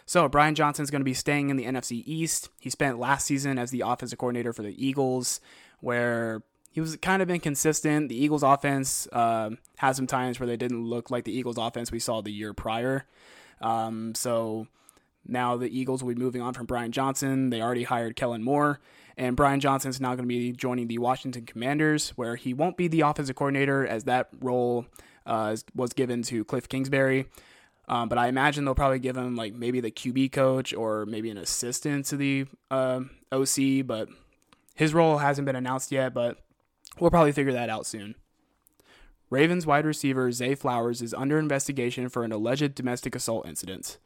So 0.06 0.28
Brian 0.28 0.54
Johnson 0.54 0.82
is 0.82 0.90
going 0.90 1.00
to 1.00 1.04
be 1.04 1.14
staying 1.14 1.50
in 1.50 1.56
the 1.56 1.64
NFC 1.64 2.02
East. 2.06 2.48
He 2.60 2.70
spent 2.70 2.98
last 2.98 3.26
season 3.26 3.58
as 3.58 3.70
the 3.70 3.82
offensive 3.82 4.18
coordinator 4.18 4.52
for 4.52 4.62
the 4.62 4.74
Eagles, 4.84 5.40
where 5.80 6.42
he 6.70 6.80
was 6.80 6.96
kind 6.96 7.22
of 7.22 7.30
inconsistent. 7.30 8.08
The 8.08 8.16
Eagles' 8.16 8.42
offense 8.42 9.06
uh, 9.12 9.50
had 9.76 9.96
some 9.96 10.06
times 10.06 10.40
where 10.40 10.46
they 10.46 10.56
didn't 10.56 10.84
look 10.84 11.10
like 11.10 11.24
the 11.24 11.36
Eagles' 11.36 11.58
offense 11.58 11.92
we 11.92 11.98
saw 11.98 12.20
the 12.20 12.32
year 12.32 12.52
prior. 12.52 13.06
Um, 13.60 14.14
so 14.14 14.66
now 15.26 15.56
the 15.56 15.76
Eagles 15.76 16.02
will 16.02 16.14
be 16.14 16.20
moving 16.20 16.42
on 16.42 16.54
from 16.54 16.66
Brian 16.66 16.92
Johnson. 16.92 17.50
They 17.50 17.60
already 17.60 17.84
hired 17.84 18.16
Kellen 18.16 18.42
Moore, 18.42 18.80
and 19.16 19.36
Brian 19.36 19.60
Johnson 19.60 19.90
is 19.90 20.00
now 20.00 20.10
going 20.14 20.28
to 20.28 20.28
be 20.28 20.52
joining 20.52 20.88
the 20.88 20.98
Washington 20.98 21.46
Commanders, 21.46 22.10
where 22.10 22.36
he 22.36 22.54
won't 22.54 22.76
be 22.76 22.88
the 22.88 23.02
offensive 23.02 23.36
coordinator 23.36 23.86
as 23.86 24.04
that 24.04 24.28
role 24.40 24.86
uh, 25.26 25.56
was 25.74 25.92
given 25.92 26.22
to 26.22 26.44
Cliff 26.44 26.68
Kingsbury. 26.68 27.26
Um, 27.88 28.08
but 28.08 28.18
I 28.18 28.28
imagine 28.28 28.64
they'll 28.64 28.74
probably 28.74 29.00
give 29.00 29.16
him 29.16 29.36
like 29.36 29.54
maybe 29.54 29.80
the 29.80 29.90
QB 29.90 30.32
coach 30.32 30.72
or 30.72 31.04
maybe 31.06 31.30
an 31.30 31.38
assistant 31.38 32.06
to 32.06 32.16
the 32.16 32.46
uh, 32.70 33.00
OC. 33.30 33.84
But 33.84 34.08
his 34.74 34.94
role 34.94 35.18
hasn't 35.18 35.46
been 35.46 35.56
announced 35.56 35.92
yet, 35.92 36.14
but 36.14 36.38
we'll 36.98 37.10
probably 37.10 37.32
figure 37.32 37.52
that 37.52 37.68
out 37.68 37.86
soon. 37.86 38.14
Ravens 39.30 39.66
wide 39.66 39.86
receiver 39.86 40.30
Zay 40.30 40.54
Flowers 40.54 41.00
is 41.00 41.14
under 41.14 41.38
investigation 41.38 42.08
for 42.08 42.22
an 42.22 42.32
alleged 42.32 42.74
domestic 42.74 43.14
assault 43.14 43.46
incident. 43.46 43.98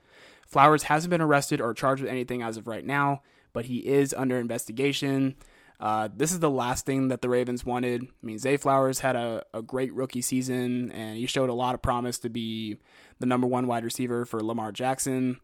Flowers 0.47 0.85
hasn't 0.85 1.11
been 1.11 1.21
arrested 1.21 1.61
or 1.61 1.75
charged 1.75 2.03
with 2.03 2.11
anything 2.11 2.43
as 2.43 2.57
of 2.57 2.67
right 2.67 2.85
now, 2.85 3.23
but 3.53 3.67
he 3.67 3.79
is 3.79 4.15
under 4.15 4.39
investigation. 4.39 5.35
Uh, 5.79 6.09
this 6.15 6.33
is 6.33 6.41
the 6.41 6.51
last 6.51 6.87
thing 6.87 7.09
that 7.09 7.21
the 7.21 7.29
Ravens 7.29 7.65
wanted. 7.65 8.03
I 8.03 8.27
mean, 8.27 8.39
Zay 8.39 8.57
Flowers 8.57 9.01
had 9.01 9.17
a, 9.17 9.45
a 9.53 9.61
great 9.61 9.93
rookie 9.93 10.23
season, 10.23 10.91
and 10.93 11.19
he 11.19 11.27
showed 11.27 11.51
a 11.51 11.55
lot 11.55 11.75
of 11.75 11.83
promise 11.83 12.19
to 12.21 12.31
be 12.31 12.79
the 13.19 13.27
number 13.27 13.47
one 13.47 13.67
wide 13.67 13.85
receiver 13.85 14.25
for 14.25 14.43
Lamar 14.43 14.73
Jackson. 14.73 15.39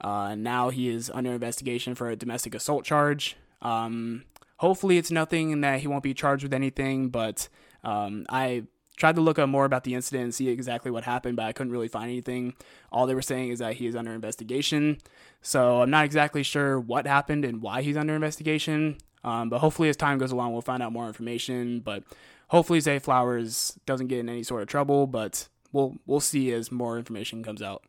Uh, 0.00 0.34
now 0.34 0.70
he 0.70 0.88
is 0.88 1.10
under 1.12 1.32
investigation 1.32 1.94
for 1.94 2.08
a 2.08 2.16
domestic 2.16 2.54
assault 2.54 2.84
charge. 2.84 3.36
Um, 3.60 4.24
hopefully, 4.56 4.96
it's 4.96 5.10
nothing 5.10 5.52
and 5.52 5.62
that 5.64 5.80
he 5.80 5.86
won't 5.86 6.02
be 6.02 6.14
charged 6.14 6.44
with 6.44 6.54
anything, 6.54 7.10
but 7.10 7.48
um, 7.82 8.24
I 8.30 8.64
tried 8.96 9.16
to 9.16 9.20
look 9.20 9.38
up 9.38 9.48
more 9.48 9.64
about 9.64 9.84
the 9.84 9.94
incident 9.94 10.24
and 10.24 10.34
see 10.34 10.48
exactly 10.48 10.90
what 10.90 11.04
happened, 11.04 11.36
but 11.36 11.46
I 11.46 11.52
couldn't 11.52 11.72
really 11.72 11.88
find 11.88 12.04
anything. 12.04 12.54
All 12.92 13.06
they 13.06 13.14
were 13.14 13.22
saying 13.22 13.50
is 13.50 13.58
that 13.58 13.74
he 13.74 13.86
is 13.86 13.96
under 13.96 14.12
investigation. 14.12 14.98
So 15.42 15.82
I'm 15.82 15.90
not 15.90 16.04
exactly 16.04 16.42
sure 16.42 16.78
what 16.78 17.06
happened 17.06 17.44
and 17.44 17.60
why 17.60 17.82
he's 17.82 17.96
under 17.96 18.14
investigation. 18.14 18.96
Um, 19.24 19.48
but 19.48 19.58
hopefully, 19.58 19.88
as 19.88 19.96
time 19.96 20.18
goes 20.18 20.32
along, 20.32 20.52
we'll 20.52 20.62
find 20.62 20.82
out 20.82 20.92
more 20.92 21.06
information. 21.06 21.80
But 21.80 22.04
hopefully, 22.48 22.80
Zay 22.80 22.98
Flowers 22.98 23.78
doesn't 23.86 24.08
get 24.08 24.20
in 24.20 24.28
any 24.28 24.42
sort 24.42 24.62
of 24.62 24.68
trouble. 24.68 25.06
But 25.06 25.48
we'll 25.72 25.96
we'll 26.06 26.20
see 26.20 26.52
as 26.52 26.70
more 26.70 26.98
information 26.98 27.42
comes 27.42 27.62
out. 27.62 27.82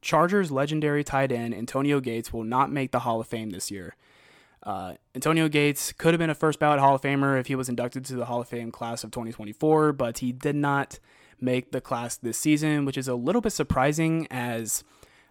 Chargers 0.00 0.50
legendary 0.50 1.02
tight 1.02 1.32
end 1.32 1.54
Antonio 1.54 1.98
Gates 2.00 2.32
will 2.32 2.44
not 2.44 2.70
make 2.70 2.92
the 2.92 3.00
Hall 3.00 3.20
of 3.20 3.26
Fame 3.26 3.50
this 3.50 3.70
year. 3.70 3.96
Uh, 4.62 4.94
Antonio 5.14 5.48
Gates 5.48 5.92
could 5.92 6.12
have 6.12 6.18
been 6.18 6.30
a 6.30 6.34
first 6.34 6.58
ballot 6.58 6.80
Hall 6.80 6.94
of 6.94 7.02
Famer 7.02 7.38
if 7.38 7.46
he 7.46 7.54
was 7.54 7.68
inducted 7.68 8.04
to 8.06 8.16
the 8.16 8.24
Hall 8.24 8.40
of 8.40 8.48
Fame 8.48 8.70
class 8.70 9.04
of 9.04 9.10
2024, 9.10 9.92
but 9.92 10.18
he 10.18 10.32
did 10.32 10.56
not 10.56 10.98
make 11.40 11.70
the 11.70 11.80
class 11.80 12.16
this 12.16 12.38
season, 12.38 12.84
which 12.84 12.98
is 12.98 13.08
a 13.08 13.14
little 13.14 13.40
bit 13.40 13.52
surprising 13.52 14.26
as 14.30 14.84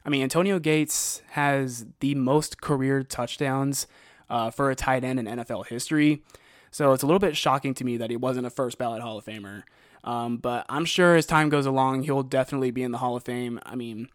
I 0.06 0.10
mean, 0.10 0.24
Antonio 0.24 0.58
Gates 0.58 1.22
has 1.32 1.86
the 2.00 2.16
most 2.16 2.62
career 2.62 3.04
touchdowns 3.04 3.88
uh, 4.30 4.50
for 4.50 4.72
a 4.72 4.76
tight 4.76 5.04
end 5.04 5.20
in 5.20 5.26
NFL 5.26 5.68
history. 5.68 6.24
So 6.72 6.94
it's 6.94 7.04
a 7.04 7.06
little 7.06 7.20
bit 7.20 7.36
shocking 7.36 7.74
to 7.74 7.84
me 7.84 7.98
that 7.98 8.10
he 8.10 8.16
wasn't 8.16 8.48
a 8.48 8.50
first 8.50 8.78
ballot 8.78 9.02
Hall 9.02 9.18
of 9.18 9.26
Famer. 9.26 9.64
Um, 10.06 10.38
but 10.38 10.66
I'm 10.70 10.86
sure 10.86 11.16
as 11.18 11.26
time 11.26 11.50
goes 11.50 11.66
along, 11.66 12.04
he'll 12.04 12.24
definitely 12.24 12.72
be 12.72 12.84
in 12.84 12.92
the 12.92 13.00
Hall 13.00 13.18
of 13.18 13.24
Fame. 13.24 13.60
I 13.66 13.76
mean, 13.76 14.08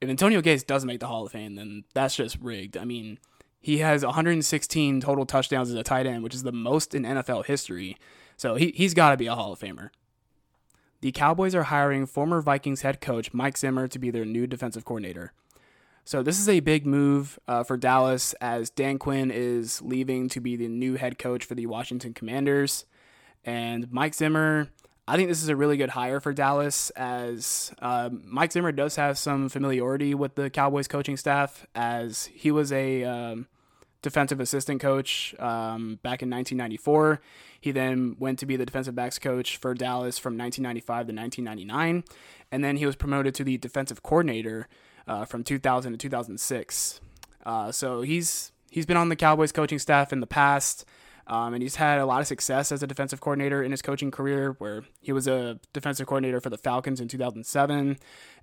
if 0.00 0.08
Antonio 0.08 0.40
Gates 0.40 0.62
doesn't 0.62 0.86
make 0.86 1.00
the 1.00 1.08
Hall 1.08 1.26
of 1.26 1.32
Fame, 1.32 1.56
then 1.56 1.82
that's 1.94 2.14
just 2.14 2.38
rigged. 2.40 2.76
I 2.76 2.84
mean, 2.84 3.18
he 3.60 3.78
has 3.78 4.04
116 4.04 5.00
total 5.00 5.26
touchdowns 5.26 5.68
as 5.68 5.76
a 5.76 5.82
tight 5.82 6.06
end, 6.06 6.22
which 6.22 6.34
is 6.34 6.42
the 6.42 6.52
most 6.52 6.94
in 6.94 7.02
NFL 7.02 7.44
history. 7.44 7.96
So 8.36 8.54
he, 8.54 8.72
he's 8.74 8.94
got 8.94 9.10
to 9.10 9.16
be 9.16 9.26
a 9.26 9.34
Hall 9.34 9.52
of 9.52 9.60
Famer. 9.60 9.90
the 11.02 11.12
Cowboys 11.12 11.54
are 11.54 11.64
hiring 11.64 12.06
former 12.06 12.40
Vikings 12.40 12.82
head 12.82 13.00
coach 13.00 13.34
Mike 13.34 13.58
Zimmer 13.58 13.86
to 13.88 13.98
be 13.98 14.10
their 14.10 14.24
new 14.24 14.46
defensive 14.46 14.84
coordinator. 14.84 15.32
So 16.04 16.22
this 16.22 16.40
is 16.40 16.48
a 16.48 16.60
big 16.60 16.86
move 16.86 17.38
uh, 17.46 17.62
for 17.62 17.76
Dallas 17.76 18.32
as 18.40 18.70
Dan 18.70 18.98
Quinn 18.98 19.30
is 19.30 19.82
leaving 19.82 20.28
to 20.30 20.40
be 20.40 20.56
the 20.56 20.68
new 20.68 20.94
head 20.94 21.18
coach 21.18 21.44
for 21.44 21.54
the 21.54 21.66
Washington 21.66 22.14
Commanders, 22.14 22.86
and 23.44 23.90
Mike 23.92 24.14
Zimmer. 24.14 24.68
I 25.08 25.16
think 25.16 25.28
this 25.28 25.42
is 25.42 25.48
a 25.48 25.56
really 25.56 25.76
good 25.76 25.90
hire 25.90 26.20
for 26.20 26.32
Dallas 26.32 26.90
as 26.90 27.72
uh, 27.80 28.10
Mike 28.24 28.52
Zimmer 28.52 28.72
does 28.72 28.96
have 28.96 29.18
some 29.18 29.48
familiarity 29.48 30.14
with 30.14 30.36
the 30.36 30.50
Cowboys 30.50 30.86
coaching 30.86 31.16
staff 31.16 31.66
as 31.74 32.26
he 32.26 32.50
was 32.50 32.70
a 32.70 33.04
um, 33.04 33.48
defensive 34.02 34.40
assistant 34.40 34.80
coach 34.80 35.34
um, 35.38 35.98
back 36.02 36.22
in 36.22 36.30
1994. 36.30 37.20
He 37.60 37.72
then 37.72 38.16
went 38.18 38.38
to 38.38 38.46
be 38.46 38.56
the 38.56 38.64
defensive 38.64 38.94
backs 38.94 39.18
coach 39.18 39.56
for 39.56 39.74
Dallas 39.74 40.18
from 40.18 40.38
1995 40.38 41.08
to 41.08 41.12
1999, 41.12 42.04
and 42.50 42.64
then 42.64 42.76
he 42.76 42.86
was 42.86 42.96
promoted 42.96 43.34
to 43.34 43.44
the 43.44 43.58
defensive 43.58 44.02
coordinator 44.02 44.68
uh, 45.06 45.24
from 45.24 45.44
2000 45.44 45.92
to 45.92 45.98
2006. 45.98 47.00
Uh, 47.44 47.72
so 47.72 48.02
he's 48.02 48.52
he's 48.70 48.86
been 48.86 48.96
on 48.96 49.08
the 49.08 49.16
Cowboys 49.16 49.52
coaching 49.52 49.78
staff 49.78 50.12
in 50.12 50.20
the 50.20 50.26
past. 50.26 50.84
Um, 51.30 51.54
and 51.54 51.62
he's 51.62 51.76
had 51.76 52.00
a 52.00 52.06
lot 52.06 52.20
of 52.20 52.26
success 52.26 52.72
as 52.72 52.82
a 52.82 52.88
defensive 52.88 53.20
coordinator 53.20 53.62
in 53.62 53.70
his 53.70 53.82
coaching 53.82 54.10
career, 54.10 54.56
where 54.58 54.82
he 55.00 55.12
was 55.12 55.28
a 55.28 55.60
defensive 55.72 56.08
coordinator 56.08 56.40
for 56.40 56.50
the 56.50 56.58
Falcons 56.58 57.00
in 57.00 57.06
2007 57.06 57.98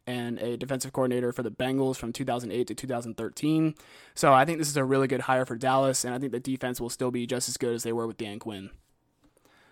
and 0.07 0.39
a 0.39 0.55
defensive 0.55 0.93
coordinator 0.93 1.33
for 1.33 1.43
the 1.43 1.51
Bengals 1.51 1.97
from 1.97 2.13
2008 2.13 2.65
to 2.65 2.73
2013. 2.73 3.75
So 4.15 4.33
I 4.33 4.45
think 4.45 4.57
this 4.57 4.69
is 4.69 4.77
a 4.77 4.85
really 4.85 5.07
good 5.07 5.19
hire 5.19 5.45
for 5.45 5.57
Dallas, 5.57 6.05
and 6.05 6.15
I 6.15 6.19
think 6.19 6.31
the 6.31 6.39
defense 6.39 6.79
will 6.79 6.89
still 6.89 7.11
be 7.11 7.27
just 7.27 7.49
as 7.49 7.57
good 7.57 7.75
as 7.75 7.83
they 7.83 7.91
were 7.91 8.07
with 8.07 8.17
Dan 8.17 8.39
Quinn. 8.39 8.69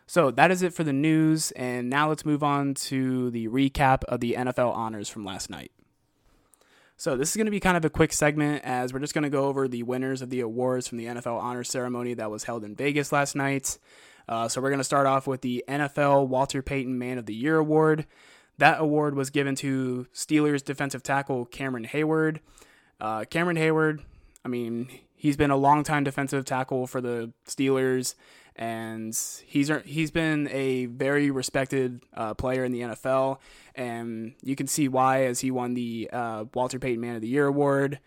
So 0.08 0.30
that 0.32 0.52
is 0.52 0.62
it 0.62 0.74
for 0.74 0.84
the 0.84 0.92
news, 0.92 1.52
and 1.52 1.90
now 1.90 2.10
let's 2.10 2.26
move 2.26 2.44
on 2.44 2.74
to 2.74 3.32
the 3.32 3.48
recap 3.48 4.04
of 4.04 4.20
the 4.20 4.34
NFL 4.34 4.76
honors 4.76 5.08
from 5.08 5.24
last 5.24 5.50
night. 5.50 5.72
So 6.98 7.18
this 7.18 7.30
is 7.30 7.36
going 7.36 7.46
to 7.46 7.52
be 7.52 7.60
kind 7.60 7.76
of 7.76 7.84
a 7.84 7.90
quick 7.90 8.14
segment 8.14 8.64
as 8.64 8.94
we're 8.94 9.00
just 9.00 9.14
going 9.14 9.24
to 9.24 9.30
go 9.30 9.46
over 9.46 9.68
the 9.68 9.84
winners 9.84 10.22
of 10.22 10.30
the 10.30 10.40
awards 10.40 10.88
from 10.88 10.98
the 10.98 11.06
NFL 11.06 11.42
Honor 11.42 11.64
ceremony 11.64 12.14
that 12.14 12.32
was 12.32 12.46
held 12.46 12.64
in 12.64 12.76
Vegas 12.76 13.12
last 13.12 13.36
night. 13.36 13.78
Uh, 14.30 14.48
so 14.48 14.62
we're 14.62 14.70
going 14.70 14.80
to 14.80 14.86
start 14.86 15.06
off 15.06 15.28
with 15.28 15.42
the 15.42 15.64
NFL 15.68 16.28
Walter 16.28 16.62
Payton 16.62 16.98
Man 16.98 17.18
of 17.18 17.26
the 17.26 17.36
Year 17.36 17.58
award. 17.58 18.06
That 18.60 18.80
award 18.80 19.16
was 19.16 19.30
given 19.30 19.56
to 19.56 20.08
Steelers 20.14 20.64
defensive 20.64 21.04
tackle 21.04 21.46
Cameron 21.46 21.86
Heyward. 21.86 22.40
Uh, 23.02 23.26
Cameron 23.26 23.58
Heyward, 23.58 24.00
I 24.46 24.48
mean, 24.48 24.88
he's 25.16 25.36
been 25.36 25.52
a 25.52 25.58
long-time 25.58 26.06
defensive 26.06 26.46
tackle 26.46 26.88
for 26.88 27.02
the 27.02 27.34
Steelers 27.46 28.16
and 28.56 29.18
he's 29.46 29.72
he's 29.86 30.12
been 30.12 30.48
a 30.50 30.86
very 30.86 31.30
respected 31.32 32.02
uh, 32.14 32.34
player 32.34 32.64
in 32.64 32.72
the 32.72 32.82
NFL, 32.82 33.40
and 33.76 34.34
you 34.44 34.56
can 34.56 34.68
see 34.68 34.88
why 34.88 35.26
as 35.26 35.42
he 35.42 35.52
won 35.52 35.74
the 35.74 36.10
uh, 36.12 36.46
Walter 36.54 36.80
Payton 36.80 37.02
Man 37.02 37.16
of 37.16 37.22
the 37.22 37.28
Year 37.28 37.48
award. 37.48 38.00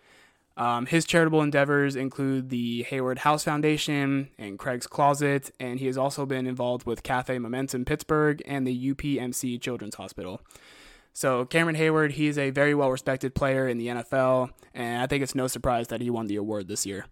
Um, 0.57 0.87
his 0.87 1.05
charitable 1.05 1.41
endeavors 1.41 1.95
include 1.95 2.49
the 2.49 2.85
Heyward 2.89 3.19
House 3.19 3.45
Foundation 3.45 4.27
and 4.37 4.59
Craig's 4.59 4.87
Closet, 4.87 5.51
and 5.57 5.79
he 5.79 5.85
has 5.85 5.97
also 5.97 6.25
been 6.25 6.45
involved 6.45 6.85
with 6.85 7.01
Cafe 7.01 7.39
Momentum 7.39 7.85
Pittsburgh 7.85 8.41
and 8.45 8.67
the 8.67 8.93
UPMC 8.93 9.61
Children's 9.61 9.95
Hospital. 9.95 10.41
So 11.13 11.45
Cameron 11.45 11.77
Heyward, 11.77 12.11
he 12.11 12.27
is 12.27 12.37
a 12.37 12.49
very 12.49 12.75
well 12.75 12.91
respected 12.91 13.35
player 13.35 13.69
in 13.69 13.77
the 13.77 13.87
NFL, 13.87 14.49
and 14.73 15.01
I 15.01 15.07
think 15.07 15.23
it's 15.23 15.35
no 15.35 15.47
surprise 15.47 15.87
that 15.87 16.01
he 16.01 16.09
won 16.09 16.27
the 16.27 16.35
award 16.35 16.67
this 16.67 16.85
year. 16.85 17.05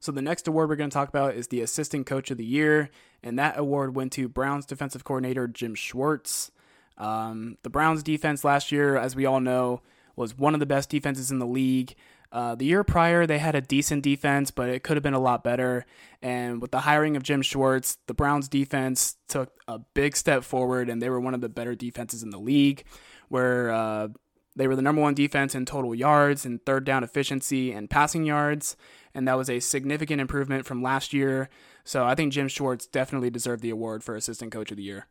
So 0.00 0.12
the 0.12 0.22
next 0.22 0.48
award 0.48 0.70
we're 0.70 0.76
going 0.76 0.90
to 0.90 0.94
talk 0.94 1.10
about 1.10 1.34
is 1.34 1.48
the 1.48 1.60
Assistant 1.60 2.06
Coach 2.06 2.30
of 2.30 2.38
the 2.38 2.44
Year, 2.44 2.88
and 3.22 3.38
that 3.38 3.58
award 3.58 3.94
went 3.94 4.12
to 4.12 4.28
Browns 4.28 4.64
defensive 4.64 5.04
coordinator 5.04 5.46
Jim 5.46 5.74
Schwartz. 5.74 6.50
Um, 6.96 7.58
the 7.62 7.70
Browns 7.70 8.02
defense 8.02 8.42
last 8.42 8.72
year, 8.72 8.96
as 8.96 9.14
we 9.14 9.26
all 9.26 9.40
know, 9.40 9.82
was 10.16 10.36
one 10.36 10.54
of 10.54 10.60
the 10.60 10.66
best 10.66 10.88
defenses 10.88 11.30
in 11.30 11.38
the 11.38 11.46
league. 11.46 11.94
Uh, 12.32 12.54
the 12.54 12.64
year 12.64 12.84
prior, 12.84 13.26
they 13.26 13.38
had 13.38 13.54
a 13.54 13.60
decent 13.60 14.02
defense, 14.02 14.50
but 14.50 14.68
it 14.68 14.82
could 14.82 14.96
have 14.96 15.02
been 15.02 15.14
a 15.14 15.20
lot 15.20 15.42
better. 15.44 15.84
And 16.22 16.62
with 16.62 16.70
the 16.70 16.80
hiring 16.80 17.16
of 17.16 17.22
Jim 17.22 17.42
Schwartz, 17.42 17.98
the 18.06 18.14
Browns 18.14 18.48
defense 18.48 19.16
took 19.28 19.52
a 19.66 19.80
big 19.94 20.16
step 20.16 20.44
forward, 20.44 20.88
and 20.88 21.02
they 21.02 21.10
were 21.10 21.20
one 21.20 21.34
of 21.34 21.40
the 21.40 21.48
better 21.48 21.74
defenses 21.74 22.22
in 22.22 22.30
the 22.30 22.38
league, 22.38 22.84
where 23.28 23.70
uh, 23.70 24.08
they 24.56 24.66
were 24.66 24.76
the 24.76 24.82
number 24.82 25.00
one 25.00 25.14
defense 25.14 25.54
in 25.54 25.64
total 25.64 25.94
yards 25.94 26.44
and 26.44 26.64
third 26.64 26.84
down 26.84 27.04
efficiency 27.04 27.72
and 27.72 27.88
passing 27.88 28.24
yards 28.24 28.76
and 29.14 29.26
that 29.26 29.36
was 29.36 29.50
a 29.50 29.60
significant 29.60 30.20
improvement 30.20 30.66
from 30.66 30.82
last 30.82 31.12
year. 31.12 31.48
So 31.84 32.04
I 32.04 32.14
think 32.14 32.32
Jim 32.32 32.48
Schwartz 32.48 32.86
definitely 32.86 33.30
deserved 33.30 33.62
the 33.62 33.70
award 33.70 34.04
for 34.04 34.14
Assistant 34.14 34.52
Coach 34.52 34.70
of 34.70 34.76
the 34.76 34.82
Year. 34.82 35.06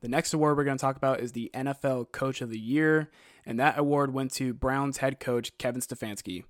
The 0.00 0.08
next 0.08 0.32
award 0.32 0.56
we're 0.56 0.64
going 0.64 0.78
to 0.78 0.80
talk 0.80 0.96
about 0.96 1.20
is 1.20 1.32
the 1.32 1.50
NFL 1.54 2.12
Coach 2.12 2.40
of 2.40 2.50
the 2.50 2.58
Year, 2.58 3.10
and 3.44 3.60
that 3.60 3.78
award 3.78 4.14
went 4.14 4.32
to 4.34 4.54
Browns 4.54 4.98
head 4.98 5.20
coach 5.20 5.56
Kevin 5.58 5.82
Stefanski. 5.82 6.44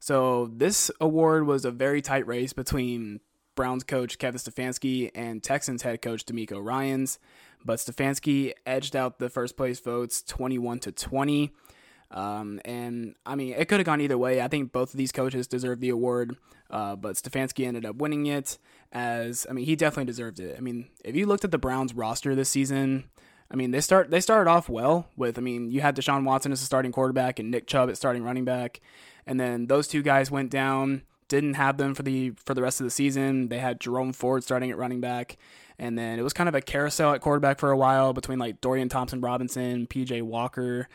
So 0.00 0.50
this 0.52 0.90
award 1.00 1.46
was 1.46 1.64
a 1.64 1.70
very 1.70 2.00
tight 2.00 2.26
race 2.26 2.52
between 2.52 3.20
Browns 3.58 3.82
coach 3.82 4.18
Kevin 4.18 4.38
Stefanski 4.38 5.10
and 5.16 5.42
Texans 5.42 5.82
head 5.82 6.00
coach 6.00 6.24
DeMeco 6.24 6.64
Ryans, 6.64 7.18
but 7.64 7.80
Stefanski 7.80 8.52
edged 8.64 8.94
out 8.94 9.18
the 9.18 9.28
first 9.28 9.56
place 9.56 9.80
votes 9.80 10.22
21 10.22 10.78
to 10.78 10.92
20. 10.92 11.52
Um, 12.12 12.60
and 12.64 13.16
I 13.26 13.34
mean, 13.34 13.54
it 13.58 13.66
could 13.68 13.80
have 13.80 13.84
gone 13.84 14.00
either 14.00 14.16
way. 14.16 14.40
I 14.40 14.46
think 14.46 14.70
both 14.70 14.94
of 14.94 14.96
these 14.96 15.10
coaches 15.10 15.48
deserve 15.48 15.80
the 15.80 15.88
award, 15.88 16.36
uh, 16.70 16.94
but 16.94 17.16
Stefanski 17.16 17.66
ended 17.66 17.84
up 17.84 17.96
winning 17.96 18.26
it. 18.26 18.58
As 18.92 19.44
I 19.50 19.54
mean, 19.54 19.64
he 19.64 19.74
definitely 19.74 20.04
deserved 20.04 20.38
it. 20.38 20.54
I 20.56 20.60
mean, 20.60 20.86
if 21.04 21.16
you 21.16 21.26
looked 21.26 21.44
at 21.44 21.50
the 21.50 21.58
Browns 21.58 21.92
roster 21.94 22.36
this 22.36 22.48
season, 22.48 23.10
I 23.50 23.56
mean, 23.56 23.72
they 23.72 23.80
start 23.80 24.08
they 24.12 24.20
started 24.20 24.48
off 24.48 24.68
well 24.68 25.08
with. 25.16 25.36
I 25.36 25.40
mean, 25.40 25.72
you 25.72 25.80
had 25.80 25.96
Deshaun 25.96 26.22
Watson 26.22 26.52
as 26.52 26.62
a 26.62 26.64
starting 26.64 26.92
quarterback 26.92 27.40
and 27.40 27.50
Nick 27.50 27.66
Chubb 27.66 27.90
at 27.90 27.96
starting 27.96 28.22
running 28.22 28.44
back, 28.44 28.80
and 29.26 29.40
then 29.40 29.66
those 29.66 29.88
two 29.88 30.02
guys 30.02 30.30
went 30.30 30.48
down. 30.48 31.02
Didn't 31.28 31.54
have 31.54 31.76
them 31.76 31.94
for 31.94 32.02
the 32.02 32.30
for 32.44 32.54
the 32.54 32.62
rest 32.62 32.80
of 32.80 32.84
the 32.84 32.90
season. 32.90 33.48
They 33.48 33.58
had 33.58 33.80
Jerome 33.80 34.12
Ford 34.12 34.42
starting 34.42 34.70
at 34.70 34.78
running 34.78 35.00
back, 35.00 35.36
and 35.78 35.98
then 35.98 36.18
it 36.18 36.22
was 36.22 36.32
kind 36.32 36.48
of 36.48 36.54
a 36.54 36.60
carousel 36.60 37.12
at 37.12 37.20
quarterback 37.20 37.58
for 37.58 37.70
a 37.70 37.76
while 37.76 38.12
between 38.12 38.38
like 38.38 38.60
Dorian 38.60 38.88
Thompson 38.88 39.20
Robinson, 39.20 39.86
PJ 39.86 40.22
Walker 40.22 40.88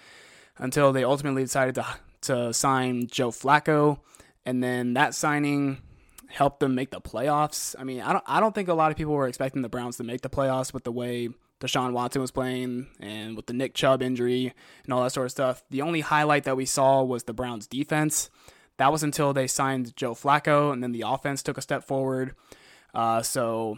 until 0.57 0.93
they 0.93 1.03
ultimately 1.03 1.43
decided 1.43 1.75
to 1.75 1.85
to 2.21 2.53
sign 2.53 3.07
Joe 3.07 3.31
Flacco, 3.31 3.99
and 4.45 4.63
then 4.63 4.93
that 4.93 5.13
signing 5.13 5.79
helped 6.29 6.61
them 6.61 6.73
make 6.73 6.89
the 6.89 7.01
playoffs. 7.01 7.75
I 7.77 7.83
mean, 7.83 8.01
I 8.01 8.13
don't 8.13 8.23
I 8.27 8.39
don't 8.39 8.55
think 8.55 8.69
a 8.69 8.73
lot 8.73 8.91
of 8.91 8.97
people 8.97 9.13
were 9.13 9.27
expecting 9.27 9.61
the 9.61 9.69
Browns 9.69 9.97
to 9.97 10.03
make 10.03 10.21
the 10.21 10.29
playoffs 10.29 10.73
with 10.73 10.83
the 10.83 10.91
way 10.91 11.29
Deshaun 11.59 11.91
Watson 11.91 12.21
was 12.21 12.31
playing 12.31 12.87
and 12.99 13.35
with 13.35 13.45
the 13.45 13.53
Nick 13.53 13.73
Chubb 13.73 14.01
injury 14.01 14.53
and 14.83 14.93
all 14.93 15.03
that 15.03 15.11
sort 15.11 15.25
of 15.25 15.31
stuff. 15.31 15.63
The 15.69 15.81
only 15.81 16.01
highlight 16.01 16.43
that 16.45 16.57
we 16.57 16.65
saw 16.65 17.03
was 17.03 17.23
the 17.23 17.33
Browns 17.33 17.67
defense. 17.67 18.29
That 18.77 18.91
was 18.91 19.03
until 19.03 19.33
they 19.33 19.47
signed 19.47 19.95
Joe 19.95 20.13
Flacco, 20.13 20.73
and 20.73 20.81
then 20.81 20.91
the 20.91 21.03
offense 21.05 21.43
took 21.43 21.57
a 21.57 21.61
step 21.61 21.83
forward. 21.83 22.35
Uh, 22.93 23.21
so, 23.21 23.77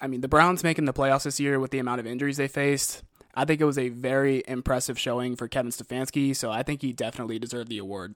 I 0.00 0.06
mean, 0.06 0.20
the 0.20 0.28
Browns 0.28 0.62
making 0.62 0.84
the 0.84 0.92
playoffs 0.92 1.24
this 1.24 1.40
year 1.40 1.58
with 1.58 1.70
the 1.70 1.78
amount 1.78 2.00
of 2.00 2.06
injuries 2.06 2.36
they 2.36 2.48
faced 2.48 3.02
I 3.34 3.44
think 3.44 3.60
it 3.60 3.64
was 3.64 3.78
a 3.78 3.88
very 3.88 4.42
impressive 4.46 4.98
showing 4.98 5.36
for 5.36 5.48
Kevin 5.48 5.72
Stefanski, 5.72 6.34
so 6.36 6.50
I 6.50 6.62
think 6.62 6.82
he 6.82 6.92
definitely 6.92 7.38
deserved 7.38 7.68
the 7.68 7.78
award. 7.78 8.14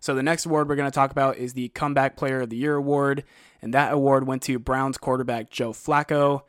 So 0.00 0.14
the 0.14 0.22
next 0.22 0.46
award 0.46 0.68
we're 0.68 0.76
going 0.76 0.90
to 0.90 0.94
talk 0.94 1.10
about 1.10 1.36
is 1.36 1.54
the 1.54 1.68
Comeback 1.68 2.16
Player 2.16 2.40
of 2.40 2.50
the 2.50 2.56
Year 2.56 2.74
award, 2.74 3.24
and 3.62 3.72
that 3.74 3.92
award 3.92 4.26
went 4.26 4.42
to 4.42 4.58
Browns 4.58 4.98
quarterback 4.98 5.50
Joe 5.50 5.72
Flacco. 5.72 6.42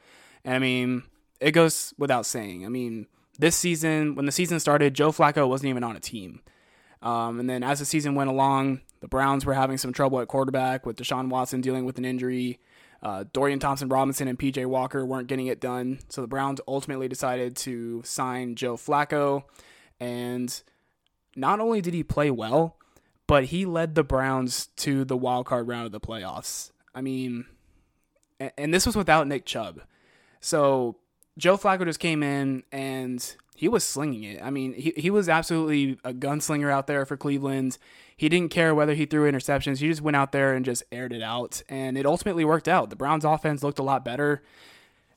And 0.43 0.55
I 0.55 0.59
mean, 0.59 1.03
it 1.39 1.51
goes 1.51 1.93
without 1.97 2.25
saying. 2.25 2.65
I 2.65 2.69
mean, 2.69 3.07
this 3.37 3.55
season, 3.55 4.15
when 4.15 4.25
the 4.25 4.31
season 4.31 4.59
started, 4.59 4.93
Joe 4.93 5.11
Flacco 5.11 5.47
wasn't 5.47 5.69
even 5.69 5.83
on 5.83 5.95
a 5.95 5.99
team. 5.99 6.41
Um, 7.01 7.39
and 7.39 7.49
then 7.49 7.63
as 7.63 7.79
the 7.79 7.85
season 7.85 8.15
went 8.15 8.29
along, 8.29 8.81
the 8.99 9.07
Browns 9.07 9.45
were 9.45 9.53
having 9.53 9.77
some 9.77 9.93
trouble 9.93 10.19
at 10.19 10.27
quarterback 10.27 10.85
with 10.85 10.97
Deshaun 10.97 11.29
Watson 11.29 11.61
dealing 11.61 11.85
with 11.85 11.97
an 11.97 12.05
injury. 12.05 12.59
Uh, 13.01 13.23
Dorian 13.31 13.59
Thompson 13.59 13.87
Robinson 13.87 14.27
and 14.27 14.37
PJ 14.37 14.65
Walker 14.65 15.05
weren't 15.05 15.27
getting 15.27 15.47
it 15.47 15.61
done. 15.61 15.99
So 16.09 16.21
the 16.21 16.27
Browns 16.27 16.59
ultimately 16.67 17.07
decided 17.07 17.55
to 17.57 18.01
sign 18.03 18.55
Joe 18.55 18.75
Flacco. 18.75 19.43
And 19.99 20.61
not 21.35 21.59
only 21.59 21.79
did 21.81 21.93
he 21.93 22.03
play 22.03 22.29
well, 22.29 22.75
but 23.27 23.45
he 23.45 23.65
led 23.65 23.95
the 23.95 24.03
Browns 24.03 24.67
to 24.77 25.05
the 25.05 25.15
wild 25.15 25.45
card 25.45 25.67
round 25.67 25.85
of 25.85 25.91
the 25.91 25.99
playoffs. 25.99 26.71
I 26.93 27.01
mean, 27.01 27.45
and 28.57 28.73
this 28.73 28.85
was 28.85 28.95
without 28.95 29.27
Nick 29.27 29.45
Chubb. 29.45 29.81
So 30.41 30.97
Joe 31.37 31.57
Flacco 31.57 31.85
just 31.85 31.99
came 31.99 32.23
in 32.23 32.63
and 32.71 33.35
he 33.59 33.67
was 33.67 33.83
slinging 33.83 34.23
it. 34.23 34.41
I 34.41 34.51
mean, 34.51 34.71
he, 34.71 34.93
he 34.95 35.09
was 35.09 35.27
absolutely 35.27 35.97
a 36.05 36.13
gunslinger 36.13 36.71
out 36.71 36.87
there 36.87 37.05
for 37.05 37.17
Cleveland. 37.17 37.77
He 38.15 38.29
didn't 38.29 38.51
care 38.51 38.73
whether 38.73 38.93
he 38.93 39.05
threw 39.05 39.29
interceptions. 39.29 39.79
He 39.79 39.89
just 39.89 40.01
went 40.01 40.15
out 40.15 40.31
there 40.31 40.53
and 40.53 40.63
just 40.63 40.81
aired 40.93 41.11
it 41.11 41.21
out. 41.21 41.61
And 41.67 41.97
it 41.97 42.05
ultimately 42.05 42.45
worked 42.45 42.69
out. 42.69 42.89
The 42.89 42.95
Browns 42.95 43.25
offense 43.25 43.61
looked 43.61 43.77
a 43.77 43.83
lot 43.83 44.05
better. 44.05 44.43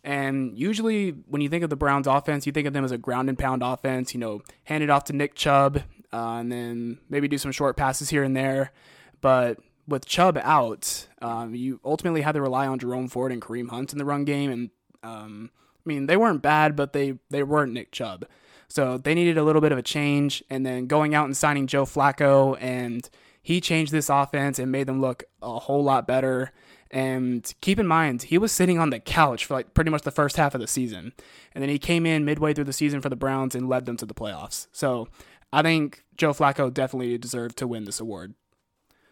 And 0.02 0.58
usually, 0.58 1.10
when 1.10 1.40
you 1.40 1.48
think 1.48 1.62
of 1.62 1.70
the 1.70 1.76
Browns 1.76 2.08
offense, 2.08 2.44
you 2.44 2.50
think 2.50 2.66
of 2.66 2.72
them 2.72 2.84
as 2.84 2.90
a 2.90 2.98
ground 2.98 3.28
and 3.28 3.38
pound 3.38 3.62
offense, 3.62 4.12
you 4.12 4.18
know, 4.18 4.42
hand 4.64 4.82
it 4.82 4.90
off 4.90 5.04
to 5.04 5.12
Nick 5.12 5.36
Chubb 5.36 5.84
uh, 6.12 6.38
and 6.40 6.50
then 6.50 6.98
maybe 7.08 7.28
do 7.28 7.38
some 7.38 7.52
short 7.52 7.76
passes 7.76 8.10
here 8.10 8.24
and 8.24 8.36
there. 8.36 8.72
But 9.20 9.60
with 9.86 10.04
Chubb 10.04 10.36
out, 10.42 11.06
um, 11.20 11.54
you 11.54 11.78
ultimately 11.84 12.22
had 12.22 12.32
to 12.32 12.42
rely 12.42 12.66
on 12.66 12.80
Jerome 12.80 13.06
Ford 13.06 13.30
and 13.30 13.40
Kareem 13.40 13.70
Hunt 13.70 13.92
in 13.92 13.98
the 13.98 14.04
run 14.04 14.24
game. 14.24 14.50
And 14.50 14.70
um, 15.04 15.50
I 15.84 15.88
mean, 15.88 16.06
they 16.06 16.16
weren't 16.16 16.42
bad, 16.42 16.76
but 16.76 16.92
they 16.92 17.18
they 17.30 17.42
weren't 17.42 17.72
Nick 17.72 17.92
Chubb. 17.92 18.26
So 18.68 18.96
they 18.96 19.14
needed 19.14 19.36
a 19.36 19.44
little 19.44 19.60
bit 19.60 19.72
of 19.72 19.78
a 19.78 19.82
change, 19.82 20.42
and 20.48 20.64
then 20.64 20.86
going 20.86 21.14
out 21.14 21.26
and 21.26 21.36
signing 21.36 21.66
Joe 21.66 21.84
Flacco, 21.84 22.56
and 22.60 23.08
he 23.42 23.60
changed 23.60 23.92
this 23.92 24.08
offense 24.08 24.58
and 24.58 24.72
made 24.72 24.86
them 24.86 25.00
look 25.00 25.24
a 25.42 25.58
whole 25.58 25.82
lot 25.82 26.06
better. 26.06 26.52
And 26.90 27.52
keep 27.60 27.78
in 27.78 27.86
mind, 27.86 28.22
he 28.24 28.38
was 28.38 28.52
sitting 28.52 28.78
on 28.78 28.90
the 28.90 29.00
couch 29.00 29.46
for 29.46 29.54
like 29.54 29.74
pretty 29.74 29.90
much 29.90 30.02
the 30.02 30.10
first 30.10 30.36
half 30.36 30.54
of 30.54 30.60
the 30.60 30.66
season. 30.66 31.12
And 31.54 31.62
then 31.62 31.70
he 31.70 31.78
came 31.78 32.04
in 32.04 32.24
midway 32.24 32.52
through 32.52 32.64
the 32.64 32.72
season 32.72 33.00
for 33.00 33.08
the 33.08 33.16
Browns 33.16 33.54
and 33.54 33.68
led 33.68 33.86
them 33.86 33.96
to 33.96 34.06
the 34.06 34.14
playoffs. 34.14 34.68
So 34.72 35.08
I 35.52 35.62
think 35.62 36.04
Joe 36.16 36.32
Flacco 36.32 36.72
definitely 36.72 37.16
deserved 37.16 37.56
to 37.58 37.66
win 37.66 37.84
this 37.84 37.98
award. 37.98 38.34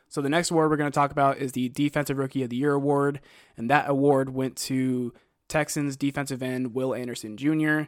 So 0.08 0.20
the 0.20 0.28
next 0.28 0.50
award 0.50 0.70
we're 0.70 0.76
going 0.76 0.90
to 0.90 0.94
talk 0.94 1.10
about 1.10 1.38
is 1.38 1.52
the 1.52 1.70
Defensive 1.70 2.18
Rookie 2.18 2.42
of 2.42 2.50
the 2.50 2.56
Year 2.56 2.72
award. 2.72 3.20
And 3.56 3.70
that 3.70 3.88
award 3.88 4.30
went 4.30 4.56
to 4.56 5.14
Texans 5.50 5.96
defensive 5.96 6.42
end 6.42 6.74
Will 6.74 6.94
Anderson 6.94 7.36
Jr. 7.36 7.82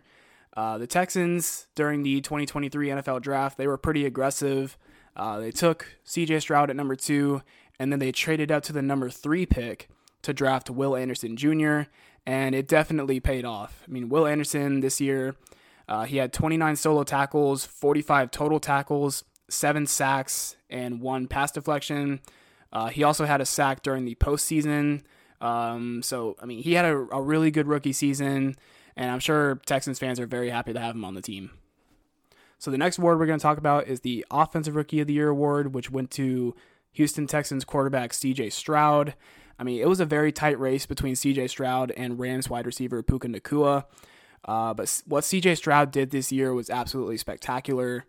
Uh, 0.54 0.76
the 0.76 0.86
Texans, 0.86 1.66
during 1.74 2.02
the 2.02 2.20
2023 2.20 2.88
NFL 2.88 3.22
draft, 3.22 3.56
they 3.56 3.66
were 3.66 3.78
pretty 3.78 4.04
aggressive. 4.04 4.76
Uh, 5.16 5.40
they 5.40 5.50
took 5.50 5.96
CJ 6.04 6.42
Stroud 6.42 6.68
at 6.68 6.76
number 6.76 6.96
two 6.96 7.40
and 7.78 7.90
then 7.90 7.98
they 7.98 8.12
traded 8.12 8.52
up 8.52 8.62
to 8.62 8.72
the 8.72 8.80
number 8.80 9.10
three 9.10 9.44
pick 9.46 9.88
to 10.22 10.32
draft 10.32 10.70
Will 10.70 10.94
Anderson 10.94 11.36
Jr., 11.36 11.82
and 12.24 12.54
it 12.54 12.68
definitely 12.68 13.18
paid 13.18 13.44
off. 13.44 13.82
I 13.88 13.90
mean, 13.90 14.08
Will 14.08 14.24
Anderson 14.24 14.78
this 14.78 15.00
year, 15.00 15.34
uh, 15.88 16.04
he 16.04 16.18
had 16.18 16.32
29 16.32 16.76
solo 16.76 17.02
tackles, 17.02 17.66
45 17.66 18.30
total 18.30 18.60
tackles, 18.60 19.24
seven 19.48 19.88
sacks, 19.88 20.54
and 20.70 21.00
one 21.00 21.26
pass 21.26 21.50
deflection. 21.50 22.20
Uh, 22.72 22.86
he 22.86 23.02
also 23.02 23.24
had 23.24 23.40
a 23.40 23.44
sack 23.44 23.82
during 23.82 24.04
the 24.04 24.14
postseason. 24.14 25.02
Um, 25.42 26.02
so, 26.02 26.36
I 26.40 26.46
mean, 26.46 26.62
he 26.62 26.74
had 26.74 26.84
a, 26.84 26.96
a 27.10 27.20
really 27.20 27.50
good 27.50 27.66
rookie 27.66 27.92
season, 27.92 28.56
and 28.96 29.10
I'm 29.10 29.20
sure 29.20 29.60
Texans 29.66 29.98
fans 29.98 30.20
are 30.20 30.26
very 30.26 30.48
happy 30.48 30.72
to 30.72 30.80
have 30.80 30.94
him 30.94 31.04
on 31.04 31.14
the 31.14 31.20
team. 31.20 31.50
So, 32.58 32.70
the 32.70 32.78
next 32.78 32.98
award 32.98 33.18
we're 33.18 33.26
going 33.26 33.40
to 33.40 33.42
talk 33.42 33.58
about 33.58 33.88
is 33.88 34.00
the 34.00 34.24
Offensive 34.30 34.76
Rookie 34.76 35.00
of 35.00 35.08
the 35.08 35.14
Year 35.14 35.28
award, 35.28 35.74
which 35.74 35.90
went 35.90 36.12
to 36.12 36.54
Houston 36.92 37.26
Texans 37.26 37.64
quarterback 37.64 38.12
CJ 38.12 38.52
Stroud. 38.52 39.14
I 39.58 39.64
mean, 39.64 39.80
it 39.80 39.88
was 39.88 40.00
a 40.00 40.06
very 40.06 40.30
tight 40.30 40.58
race 40.60 40.86
between 40.86 41.14
CJ 41.14 41.50
Stroud 41.50 41.90
and 41.96 42.18
Rams 42.18 42.48
wide 42.48 42.66
receiver 42.66 43.02
Puka 43.02 43.28
Nacua. 43.28 43.84
Uh, 44.44 44.74
but 44.74 45.02
what 45.06 45.24
CJ 45.24 45.56
Stroud 45.56 45.90
did 45.90 46.10
this 46.10 46.32
year 46.32 46.54
was 46.54 46.70
absolutely 46.70 47.16
spectacular. 47.16 48.04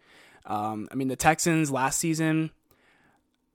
Um, 0.45 0.87
I 0.91 0.95
mean, 0.95 1.07
the 1.07 1.15
Texans 1.15 1.71
last 1.71 1.99
season, 1.99 2.51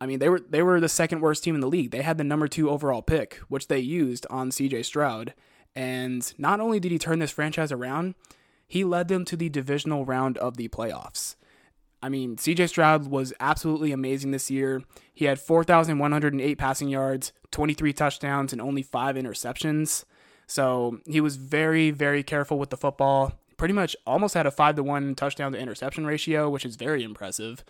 I 0.00 0.06
mean, 0.06 0.18
they 0.18 0.28
were 0.28 0.40
they 0.40 0.62
were 0.62 0.80
the 0.80 0.88
second 0.88 1.20
worst 1.20 1.42
team 1.42 1.54
in 1.54 1.60
the 1.60 1.68
league. 1.68 1.90
They 1.90 2.02
had 2.02 2.18
the 2.18 2.24
number 2.24 2.48
two 2.48 2.70
overall 2.70 3.02
pick, 3.02 3.36
which 3.48 3.68
they 3.68 3.78
used 3.78 4.26
on 4.30 4.50
CJ 4.50 4.84
Stroud. 4.84 5.34
And 5.74 6.32
not 6.38 6.60
only 6.60 6.80
did 6.80 6.92
he 6.92 6.98
turn 6.98 7.18
this 7.18 7.30
franchise 7.30 7.72
around, 7.72 8.14
he 8.66 8.84
led 8.84 9.08
them 9.08 9.24
to 9.26 9.36
the 9.36 9.48
divisional 9.48 10.04
round 10.04 10.38
of 10.38 10.56
the 10.56 10.68
playoffs. 10.68 11.36
I 12.02 12.08
mean, 12.08 12.36
CJ 12.36 12.68
Stroud 12.68 13.08
was 13.08 13.32
absolutely 13.40 13.90
amazing 13.90 14.30
this 14.30 14.50
year. 14.50 14.82
He 15.12 15.24
had 15.24 15.40
4,108 15.40 16.56
passing 16.56 16.88
yards, 16.88 17.32
23 17.50 17.92
touchdowns, 17.92 18.52
and 18.52 18.62
only 18.62 18.82
five 18.82 19.16
interceptions. 19.16 20.04
So 20.46 21.00
he 21.06 21.20
was 21.20 21.36
very, 21.36 21.90
very 21.90 22.22
careful 22.22 22.58
with 22.58 22.70
the 22.70 22.76
football. 22.76 23.32
Pretty 23.56 23.74
much 23.74 23.96
almost 24.06 24.34
had 24.34 24.46
a 24.46 24.52
5 24.52 24.76
to 24.76 24.82
1 24.84 25.16
touchdown 25.16 25.52
to 25.52 25.58
interception 25.58 26.06
ratio, 26.06 26.48
which 26.48 26.64
is 26.64 26.76
very 26.76 27.02
impressive. 27.02 27.64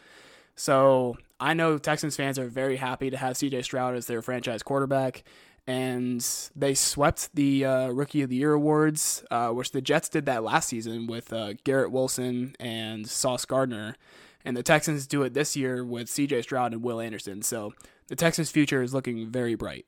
So 0.54 1.16
I 1.40 1.54
know 1.54 1.78
Texans 1.78 2.16
fans 2.16 2.38
are 2.38 2.49
very 2.49 2.76
happy 2.76 3.11
to 3.11 3.16
have 3.16 3.35
CJ 3.35 3.64
Stroud 3.64 3.95
as 3.95 4.07
their 4.07 4.23
franchise 4.23 4.62
quarterback. 4.62 5.25
And 5.66 6.26
they 6.57 6.75
swept 6.75 7.35
the 7.35 7.66
uh, 7.66 7.88
Rookie 7.88 8.23
of 8.23 8.30
the 8.30 8.37
Year 8.37 8.54
awards, 8.54 9.23
uh, 9.30 9.50
which 9.50 9.73
the 9.73 9.83
Jets 9.83 10.09
did 10.09 10.25
that 10.25 10.42
last 10.42 10.69
season 10.69 11.06
with 11.06 11.30
uh, 11.30 11.52
Garrett 11.63 11.93
Wilson 11.93 12.56
and 12.58 13.06
Sauce 13.06 13.45
Gardner. 13.45 13.95
And 14.47 14.56
the 14.56 14.63
Texans 14.63 15.06
do 15.06 15.23
it 15.25 15.34
this 15.34 15.56
year 15.56 15.84
with 15.84 16.08
CJ 16.08 16.43
Stroud 16.45 16.73
and 16.73 16.82
Will 16.82 17.00
Anderson. 17.00 17.43
So 17.43 17.75
the 18.06 18.17
Texans' 18.17 18.50
future 18.50 18.82
is 18.82 18.95
looking 18.95 19.30
very 19.30 19.54
bright. 19.54 19.84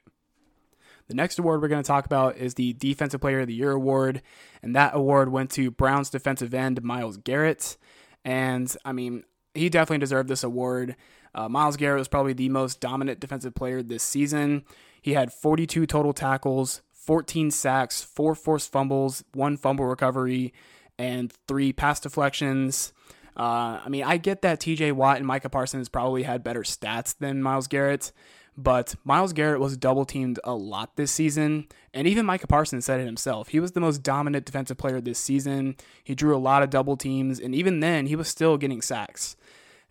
The 1.09 1.15
next 1.15 1.39
award 1.39 1.63
we're 1.63 1.69
going 1.69 1.83
to 1.83 1.87
talk 1.87 2.05
about 2.05 2.37
is 2.37 2.55
the 2.55 2.75
Defensive 2.75 3.21
Player 3.21 3.41
of 3.41 3.49
the 3.49 3.55
Year 3.55 3.73
award, 3.73 4.23
and 4.63 4.77
that 4.77 4.95
award 4.95 5.31
went 5.33 5.51
to 5.53 5.71
Browns 5.71 6.11
defensive 6.11 6.55
end 6.55 6.83
Myles 6.85 7.17
Garrett. 7.17 7.79
And 8.25 8.73
I 8.85 8.93
mean, 8.93 9.25
he 9.55 9.69
definitely 9.69 9.99
deserved 9.99 10.29
this 10.29 10.45
award. 10.45 10.95
Uh, 11.35 11.49
Myles 11.49 11.77
Garrett 11.77 11.99
was 11.99 12.09
probably 12.09 12.33
the 12.33 12.49
most 12.49 12.81
dominant 12.81 13.21
defensive 13.21 13.55
player 13.55 13.83
this 13.83 14.03
season. 14.03 14.65
He 15.01 15.15
had 15.15 15.33
42 15.33 15.87
total 15.87 16.13
tackles, 16.13 16.83
14 16.93 17.51
sacks, 17.51 18.03
four 18.03 18.35
forced 18.35 18.71
fumbles, 18.71 19.25
one 19.33 19.57
fumble 19.57 19.87
recovery, 19.87 20.53
and 20.99 21.33
three 21.49 21.73
pass 21.73 22.01
deflections. 22.01 22.93
Uh, 23.37 23.81
I 23.85 23.89
mean, 23.89 24.05
I 24.05 24.17
get 24.17 24.43
that 24.43 24.61
TJ 24.61 24.93
Watt 24.93 25.17
and 25.17 25.27
Micah 25.27 25.49
Parsons 25.49 25.89
probably 25.89 26.25
had 26.25 26.45
better 26.45 26.63
stats 26.63 27.17
than 27.17 27.43
Myles 27.43 27.69
Garrett, 27.69 28.13
but 28.57 28.97
Myles 29.05 29.33
Garrett 29.33 29.61
was 29.61 29.77
double 29.77 30.05
teamed 30.05 30.39
a 30.45 30.55
lot 30.55 30.97
this 30.97 31.11
season. 31.11 31.67
And 31.95 32.07
even 32.07 32.27
Micah 32.27 32.47
Parsons 32.47 32.85
said 32.85 33.01
it 33.01 33.07
himself. 33.07 33.49
He 33.49 33.61
was 33.61 33.73
the 33.73 33.81
most 33.81 34.03
dominant 34.03 34.45
defensive 34.45 34.77
player 34.77 35.01
this 35.01 35.19
season. 35.19 35.77
He 36.05 36.15
drew 36.15 36.37
a 36.37 36.39
lot 36.39 36.63
of 36.63 36.71
double 36.71 36.97
teams, 36.97 37.41
and 37.41 37.55
even 37.55 37.81
then, 37.81 38.07
he 38.07 38.17
was 38.17 38.29
still 38.29 38.59
getting 38.59 38.83
sacks. 38.83 39.37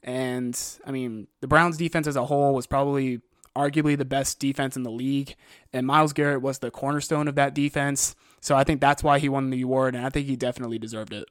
And 0.04 0.60
I 0.86 0.92
mean, 0.92 1.28
the 1.42 1.48
Browns 1.48 1.78
defense 1.78 2.08
as 2.08 2.16
a 2.16 2.26
whole 2.26 2.54
was 2.54 2.68
probably 2.68 3.22
arguably 3.56 3.98
the 3.98 4.06
best 4.06 4.40
defense 4.40 4.76
in 4.76 4.84
the 4.84 4.92
league. 4.92 5.36
And 5.74 5.86
Myles 5.86 6.14
Garrett 6.14 6.42
was 6.42 6.60
the 6.60 6.72
cornerstone 6.72 7.28
of 7.28 7.36
that 7.36 7.54
defense. 7.54 8.16
So 8.42 8.56
I 8.56 8.64
think 8.64 8.80
that's 8.80 9.04
why 9.04 9.20
he 9.20 9.28
won 9.28 9.50
the 9.50 9.62
award, 9.62 9.96
and 9.96 10.06
I 10.06 10.10
think 10.10 10.28
he 10.28 10.36
definitely 10.36 10.80
deserved 10.80 11.14
it. 11.14 11.26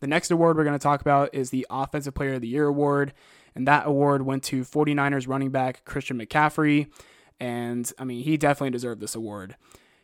The 0.00 0.06
next 0.06 0.30
award 0.30 0.56
we're 0.56 0.64
going 0.64 0.78
to 0.78 0.82
talk 0.82 1.00
about 1.00 1.34
is 1.34 1.50
the 1.50 1.66
Offensive 1.70 2.14
Player 2.14 2.34
of 2.34 2.42
the 2.42 2.48
Year 2.48 2.66
award, 2.66 3.12
and 3.54 3.66
that 3.66 3.86
award 3.86 4.22
went 4.22 4.44
to 4.44 4.62
49ers 4.62 5.26
running 5.26 5.50
back 5.50 5.84
Christian 5.84 6.18
McCaffrey. 6.18 6.88
And 7.40 7.90
I 7.98 8.04
mean, 8.04 8.22
he 8.22 8.36
definitely 8.36 8.70
deserved 8.70 9.00
this 9.00 9.14
award. 9.14 9.56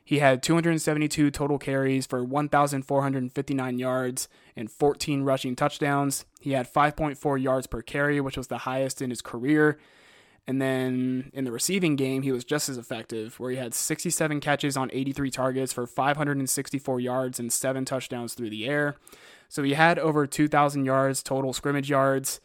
He 0.04 0.18
had 0.18 0.42
272 0.42 1.30
total 1.30 1.58
carries 1.58 2.06
for 2.06 2.24
1,459 2.24 3.78
yards 3.78 4.28
and 4.56 4.70
14 4.70 5.22
rushing 5.22 5.54
touchdowns. 5.54 6.24
He 6.40 6.52
had 6.52 6.72
5.4 6.72 7.40
yards 7.40 7.66
per 7.66 7.82
carry, 7.82 8.20
which 8.20 8.36
was 8.36 8.48
the 8.48 8.58
highest 8.58 9.00
in 9.00 9.10
his 9.10 9.22
career. 9.22 9.78
And 10.46 10.60
then 10.60 11.30
in 11.32 11.44
the 11.44 11.52
receiving 11.52 11.94
game, 11.94 12.22
he 12.22 12.32
was 12.32 12.44
just 12.44 12.68
as 12.68 12.76
effective, 12.76 13.38
where 13.38 13.52
he 13.52 13.56
had 13.56 13.74
67 13.74 14.40
catches 14.40 14.76
on 14.76 14.90
83 14.92 15.30
targets 15.30 15.72
for 15.72 15.86
564 15.86 16.98
yards 16.98 17.38
and 17.38 17.52
seven 17.52 17.84
touchdowns 17.84 18.34
through 18.34 18.50
the 18.50 18.66
air. 18.66 18.96
So 19.48 19.62
he 19.62 19.74
had 19.74 20.00
over 20.00 20.26
2,000 20.26 20.84
yards 20.84 21.22
total 21.22 21.52
scrimmage 21.52 21.88
yards 21.88 22.40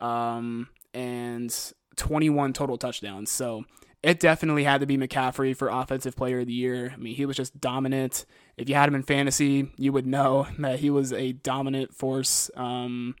um, 0.00 0.68
and 0.94 1.54
21 1.96 2.54
total 2.54 2.78
touchdowns. 2.78 3.30
So 3.30 3.64
it 4.02 4.20
definitely 4.20 4.64
had 4.64 4.80
to 4.80 4.86
be 4.86 4.98
McCaffrey 4.98 5.56
for 5.56 5.68
Offensive 5.68 6.16
Player 6.16 6.40
of 6.40 6.46
the 6.46 6.52
Year. 6.52 6.92
I 6.94 6.96
mean, 6.96 7.14
he 7.14 7.26
was 7.26 7.36
just 7.36 7.60
dominant. 7.60 8.24
If 8.56 8.68
you 8.68 8.74
had 8.74 8.88
him 8.88 8.94
in 8.94 9.02
fantasy, 9.02 9.70
you 9.76 9.92
would 9.92 10.06
know 10.06 10.46
that 10.58 10.80
he 10.80 10.90
was 10.90 11.12
a 11.12 11.32
dominant 11.32 11.94
force 11.94 12.50
um, 12.56 13.14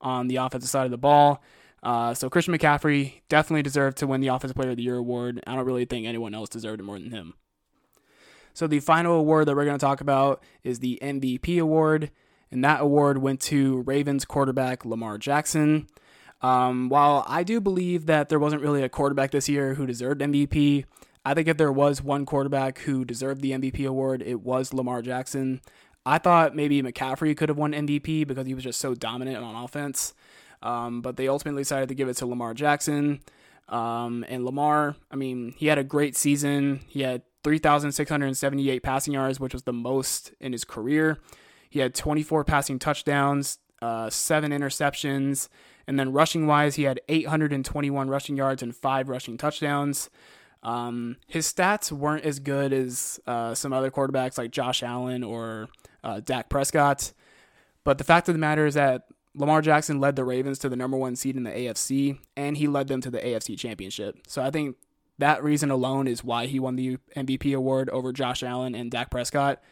on 0.00 0.28
the 0.28 0.36
offensive 0.36 0.70
side 0.70 0.84
of 0.84 0.90
the 0.90 0.98
ball. 0.98 1.42
Uh, 1.82 2.12
so 2.14 2.28
Christian 2.28 2.54
McCaffrey 2.54 3.20
definitely 3.28 3.62
deserved 3.62 3.98
to 3.98 4.06
win 4.06 4.20
the 4.20 4.28
Offensive 4.28 4.56
Player 4.56 4.70
of 4.70 4.76
the 4.76 4.82
Year 4.82 4.96
award. 4.96 5.40
I 5.46 5.54
don't 5.54 5.64
really 5.64 5.84
think 5.84 6.06
anyone 6.06 6.34
else 6.34 6.48
deserved 6.48 6.80
it 6.80 6.82
more 6.82 6.98
than 6.98 7.12
him. 7.12 7.34
So 8.52 8.66
the 8.66 8.80
final 8.80 9.14
award 9.14 9.46
that 9.46 9.54
we're 9.54 9.64
going 9.64 9.78
to 9.78 9.84
talk 9.84 10.00
about 10.00 10.42
is 10.64 10.80
the 10.80 10.98
MVP 11.00 11.60
award 11.60 12.10
and 12.50 12.64
that 12.64 12.80
award 12.80 13.18
went 13.18 13.40
to 13.42 13.82
Ravens 13.82 14.24
quarterback 14.24 14.84
Lamar 14.84 15.18
Jackson. 15.18 15.86
Um, 16.40 16.88
while 16.88 17.24
I 17.26 17.42
do 17.42 17.60
believe 17.60 18.06
that 18.06 18.28
there 18.28 18.38
wasn't 18.38 18.62
really 18.62 18.82
a 18.82 18.88
quarterback 18.88 19.30
this 19.32 19.48
year 19.48 19.74
who 19.74 19.86
deserved 19.86 20.20
MVP, 20.20 20.84
I 21.24 21.34
think 21.34 21.48
if 21.48 21.56
there 21.56 21.72
was 21.72 22.02
one 22.02 22.24
quarterback 22.26 22.78
who 22.80 23.04
deserved 23.04 23.40
the 23.40 23.52
MVP 23.52 23.86
award, 23.86 24.22
it 24.22 24.40
was 24.40 24.72
Lamar 24.72 25.02
Jackson. 25.02 25.60
I 26.06 26.18
thought 26.18 26.56
maybe 26.56 26.80
McCaffrey 26.82 27.36
could 27.36 27.48
have 27.48 27.58
won 27.58 27.72
MVP 27.72 28.26
because 28.26 28.46
he 28.46 28.54
was 28.54 28.64
just 28.64 28.80
so 28.80 28.94
dominant 28.94 29.44
on 29.44 29.54
offense. 29.54 30.14
Um, 30.62 31.02
but 31.02 31.16
they 31.16 31.28
ultimately 31.28 31.62
decided 31.62 31.88
to 31.88 31.94
give 31.94 32.08
it 32.08 32.16
to 32.18 32.26
Lamar 32.26 32.54
Jackson. 32.54 33.20
Um, 33.68 34.24
and 34.28 34.44
Lamar, 34.44 34.96
I 35.10 35.16
mean, 35.16 35.54
he 35.56 35.66
had 35.66 35.78
a 35.78 35.84
great 35.84 36.16
season. 36.16 36.80
He 36.88 37.02
had 37.02 37.22
3,678 37.44 38.82
passing 38.82 39.14
yards, 39.14 39.38
which 39.38 39.52
was 39.52 39.62
the 39.64 39.72
most 39.72 40.32
in 40.40 40.52
his 40.52 40.64
career. 40.64 41.18
He 41.68 41.80
had 41.80 41.94
24 41.94 42.44
passing 42.44 42.78
touchdowns, 42.78 43.58
uh, 43.82 44.10
seven 44.10 44.52
interceptions, 44.52 45.48
and 45.88 45.98
then 45.98 46.12
rushing 46.12 46.46
wise, 46.46 46.74
he 46.74 46.82
had 46.82 47.00
821 47.08 48.10
rushing 48.10 48.36
yards 48.36 48.62
and 48.62 48.76
five 48.76 49.08
rushing 49.08 49.38
touchdowns. 49.38 50.10
Um, 50.62 51.16
his 51.26 51.50
stats 51.50 51.90
weren't 51.90 52.26
as 52.26 52.40
good 52.40 52.74
as 52.74 53.18
uh, 53.26 53.54
some 53.54 53.72
other 53.72 53.90
quarterbacks 53.90 54.36
like 54.36 54.50
Josh 54.50 54.82
Allen 54.82 55.24
or 55.24 55.68
uh, 56.04 56.20
Dak 56.20 56.50
Prescott. 56.50 57.14
But 57.84 57.96
the 57.96 58.04
fact 58.04 58.28
of 58.28 58.34
the 58.34 58.38
matter 58.38 58.66
is 58.66 58.74
that 58.74 59.06
Lamar 59.34 59.62
Jackson 59.62 59.98
led 59.98 60.14
the 60.14 60.26
Ravens 60.26 60.58
to 60.58 60.68
the 60.68 60.76
number 60.76 60.98
one 60.98 61.16
seed 61.16 61.36
in 61.36 61.44
the 61.44 61.50
AFC, 61.50 62.18
and 62.36 62.58
he 62.58 62.68
led 62.68 62.88
them 62.88 63.00
to 63.00 63.10
the 63.10 63.20
AFC 63.20 63.56
championship. 63.56 64.18
So 64.26 64.42
I 64.42 64.50
think 64.50 64.76
that 65.16 65.42
reason 65.42 65.70
alone 65.70 66.06
is 66.06 66.22
why 66.22 66.46
he 66.46 66.60
won 66.60 66.76
the 66.76 66.98
MVP 67.16 67.56
award 67.56 67.88
over 67.88 68.12
Josh 68.12 68.42
Allen 68.42 68.74
and 68.74 68.90
Dak 68.90 69.10
Prescott 69.10 69.62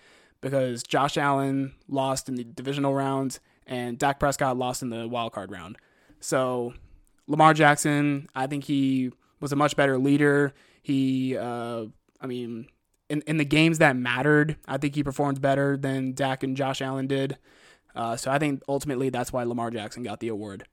because 0.41 0.83
Josh 0.83 1.19
Allen 1.19 1.75
lost 1.89 2.31
in 2.31 2.37
the 2.37 2.45
divisional 2.45 2.95
round 2.95 3.39
and 3.67 3.99
Dak 3.99 4.19
Prescott 4.19 4.57
lost 4.57 4.81
in 4.81 4.89
the 4.89 5.07
wild 5.07 5.33
card 5.33 5.51
round. 5.51 5.77
So 6.21 6.75
Lamar 7.27 7.55
Jackson, 7.55 8.29
I 8.35 8.47
think 8.47 8.65
he 8.65 9.13
was 9.41 9.53
a 9.53 9.57
much 9.57 9.77
better 9.77 9.99
leader. 9.99 10.55
He, 10.83 11.37
uh, 11.37 11.87
I 12.21 12.27
mean, 12.27 12.69
in, 13.09 13.23
in 13.27 13.37
the 13.37 13.45
games 13.45 13.79
that 13.79 13.97
mattered, 13.97 14.57
I 14.67 14.79
think 14.79 14.95
he 14.95 15.03
performed 15.03 15.41
better 15.41 15.77
than 15.77 16.15
Dak 16.15 16.43
and 16.43 16.57
Josh 16.57 16.81
Allen 16.81 17.07
did. 17.07 17.39
Uh, 17.95 18.17
so 18.17 18.31
I 18.31 18.39
think 18.39 18.63
ultimately 18.69 19.11
that's 19.11 19.33
why 19.33 19.43
Lamar 19.45 19.71
Jackson 19.71 20.03
got 20.03 20.21
the 20.21 20.29
award. 20.29 20.67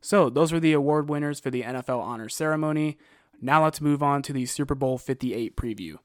So 0.00 0.30
those 0.30 0.52
were 0.52 0.60
the 0.60 0.72
award 0.72 1.08
winners 1.08 1.40
for 1.40 1.50
the 1.50 1.62
NFL 1.62 2.00
Honors 2.00 2.34
Ceremony. 2.34 2.98
Now 3.40 3.64
let's 3.64 3.80
move 3.80 4.02
on 4.02 4.22
to 4.22 4.32
the 4.32 4.46
Super 4.46 4.74
Bowl 4.74 4.98
58 4.98 5.56
preview. 5.56 5.98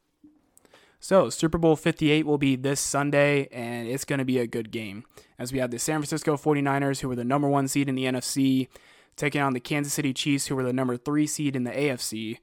So, 1.03 1.29
Super 1.29 1.57
Bowl 1.57 1.75
58 1.75 2.25
will 2.25 2.37
be 2.37 2.55
this 2.55 2.79
Sunday, 2.79 3.49
and 3.51 3.89
it's 3.89 4.05
going 4.05 4.19
to 4.19 4.25
be 4.25 4.39
a 4.39 4.47
good 4.47 4.71
game. 4.71 5.03
As 5.37 5.51
we 5.51 5.59
have 5.59 5.69
the 5.69 5.77
San 5.77 5.99
Francisco 5.99 6.37
49ers, 6.37 7.01
who 7.01 7.09
were 7.09 7.15
the 7.17 7.25
number 7.25 7.49
one 7.49 7.67
seed 7.67 7.89
in 7.89 7.95
the 7.95 8.05
NFC, 8.05 8.69
taking 9.17 9.41
on 9.41 9.51
the 9.51 9.59
Kansas 9.59 9.91
City 9.91 10.13
Chiefs, 10.13 10.47
who 10.47 10.55
were 10.55 10.63
the 10.63 10.71
number 10.71 10.95
three 10.95 11.27
seed 11.27 11.57
in 11.57 11.65
the 11.65 11.71
AFC. 11.71 12.37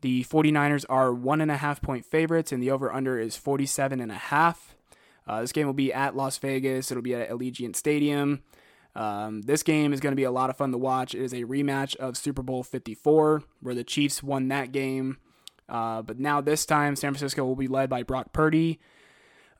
The 0.00 0.24
49ers 0.24 0.84
are 0.88 1.14
one 1.14 1.40
and 1.40 1.52
a 1.52 1.58
half 1.58 1.80
point 1.80 2.04
favorites, 2.04 2.50
and 2.50 2.60
the 2.60 2.72
over 2.72 2.92
under 2.92 3.20
is 3.20 3.36
47 3.36 4.00
and 4.00 4.10
a 4.10 4.16
half. 4.16 4.74
Uh, 5.24 5.40
this 5.42 5.52
game 5.52 5.66
will 5.66 5.72
be 5.72 5.92
at 5.92 6.16
Las 6.16 6.38
Vegas. 6.38 6.90
It'll 6.90 7.04
be 7.04 7.14
at 7.14 7.30
Allegiant 7.30 7.76
Stadium. 7.76 8.42
Um, 8.96 9.42
this 9.42 9.62
game 9.62 9.92
is 9.92 10.00
going 10.00 10.10
to 10.10 10.16
be 10.16 10.24
a 10.24 10.32
lot 10.32 10.50
of 10.50 10.56
fun 10.56 10.72
to 10.72 10.76
watch. 10.76 11.14
It 11.14 11.22
is 11.22 11.32
a 11.32 11.44
rematch 11.44 11.94
of 11.94 12.16
Super 12.16 12.42
Bowl 12.42 12.64
54, 12.64 13.44
where 13.60 13.76
the 13.76 13.84
Chiefs 13.84 14.24
won 14.24 14.48
that 14.48 14.72
game. 14.72 15.18
Uh, 15.72 16.02
but 16.02 16.20
now 16.20 16.40
this 16.42 16.66
time, 16.66 16.94
San 16.94 17.12
Francisco 17.12 17.44
will 17.44 17.56
be 17.56 17.66
led 17.66 17.88
by 17.88 18.02
Brock 18.02 18.32
Purdy. 18.34 18.78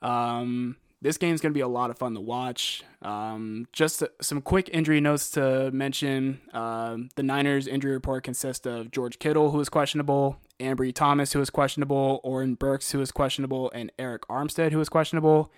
Um, 0.03 0.77
this 1.01 1.15
is 1.15 1.17
going 1.17 1.37
to 1.37 1.49
be 1.49 1.59
a 1.59 1.67
lot 1.67 1.89
of 1.89 1.97
fun 1.97 2.13
to 2.13 2.21
watch. 2.21 2.83
Um, 3.01 3.67
just 3.73 4.03
some 4.21 4.41
quick 4.41 4.69
injury 4.71 5.01
notes 5.01 5.29
to 5.31 5.71
mention. 5.71 6.39
Uh, 6.53 6.97
the 7.15 7.23
Niners 7.23 7.67
injury 7.67 7.91
report 7.91 8.23
consists 8.23 8.65
of 8.67 8.91
George 8.91 9.17
Kittle, 9.17 9.51
who 9.51 9.59
is 9.59 9.69
questionable, 9.69 10.37
Ambry 10.59 10.93
Thomas, 10.93 11.33
who 11.33 11.41
is 11.41 11.49
questionable, 11.49 12.21
Oren 12.23 12.53
Burks, 12.53 12.91
who 12.91 13.01
is 13.01 13.11
questionable, 13.11 13.71
and 13.73 13.91
Arik 13.97 14.21
Armstead, 14.29 14.71
who 14.71 14.79
is 14.79 14.87
questionable. 14.87 15.51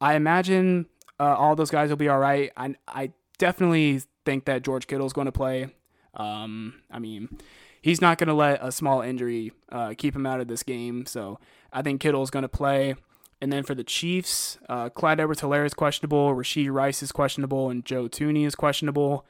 I 0.00 0.16
imagine 0.16 0.86
uh, 1.20 1.34
all 1.36 1.54
those 1.54 1.70
guys 1.70 1.88
will 1.88 1.96
be 1.96 2.08
all 2.08 2.18
right. 2.18 2.52
I, 2.56 2.74
I 2.88 3.12
definitely 3.38 4.02
think 4.24 4.44
that 4.46 4.62
George 4.62 4.86
Kittle 4.88 5.06
is 5.06 5.12
going 5.12 5.26
to 5.26 5.32
play. 5.32 5.68
Um, 6.14 6.82
I 6.90 6.98
mean, 6.98 7.38
he's 7.84 8.00
not 8.00 8.16
going 8.16 8.28
to 8.28 8.34
let 8.34 8.58
a 8.62 8.72
small 8.72 9.02
injury 9.02 9.52
uh, 9.70 9.92
keep 9.98 10.16
him 10.16 10.24
out 10.24 10.40
of 10.40 10.48
this 10.48 10.62
game. 10.62 11.04
So 11.04 11.38
I 11.70 11.82
think 11.82 12.00
Kittle 12.00 12.22
is 12.22 12.30
going 12.30 12.44
to 12.44 12.48
play. 12.48 12.94
And 13.42 13.52
then 13.52 13.62
for 13.62 13.74
the 13.74 13.84
Chiefs, 13.84 14.56
uh, 14.70 14.88
Clyde 14.88 15.20
Edwards-Helaire 15.20 15.66
is 15.66 15.74
questionable, 15.74 16.34
Rashee 16.34 16.72
Rice 16.72 17.02
is 17.02 17.12
questionable, 17.12 17.68
and 17.68 17.84
Joe 17.84 18.08
Thuney 18.08 18.46
is 18.46 18.54
questionable. 18.54 19.26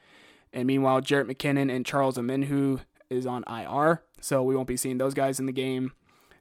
And 0.53 0.67
meanwhile, 0.67 1.01
Jerick 1.01 1.29
McKinnon 1.29 1.69
and 1.69 1.85
Charles 1.85 2.17
Omenihu 2.17 2.79
is 3.09 3.25
on 3.25 3.43
IR, 3.45 4.03
so 4.21 4.41
we 4.41 4.55
won't 4.55 4.69
be 4.69 4.77
seeing 4.77 4.99
those 4.99 5.13
guys 5.13 5.37
in 5.37 5.47
the 5.47 5.51
game. 5.51 5.91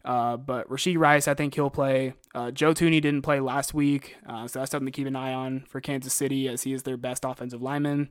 Uh, 0.05 0.37
but 0.37 0.69
Rashee 0.69 0.97
Rice, 0.97 1.27
I 1.27 1.35
think 1.35 1.57
he'll 1.57 1.69
play. 1.69 2.15
Uh, 2.33 2.53
Joe 2.53 2.75
Thuney 2.75 3.03
didn't 3.03 3.23
play 3.23 3.41
last 3.41 3.75
week, 3.75 4.19
uh, 4.25 4.47
so 4.47 4.61
that's 4.61 4.71
something 4.71 4.87
to 4.87 4.93
keep 4.93 5.09
an 5.09 5.17
eye 5.17 5.35
on 5.35 5.65
for 5.67 5.81
Kansas 5.81 6.15
City 6.15 6.47
as 6.47 6.63
he 6.63 6.75
is 6.75 6.85
their 6.85 6.97
best 6.97 7.25
offensive 7.25 7.61
lineman. 7.61 8.11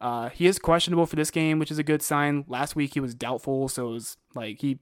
Uh, 0.00 0.28
he 0.28 0.46
is 0.46 0.58
questionable 0.58 1.06
for 1.06 1.16
this 1.16 1.30
game, 1.30 1.58
which 1.58 1.70
is 1.70 1.78
a 1.78 1.82
good 1.82 2.02
sign. 2.02 2.44
Last 2.48 2.76
week 2.76 2.94
he 2.94 3.00
was 3.00 3.14
doubtful, 3.14 3.68
so 3.68 3.88
it 3.88 3.92
was 3.92 4.16
like 4.34 4.60
he 4.60 4.78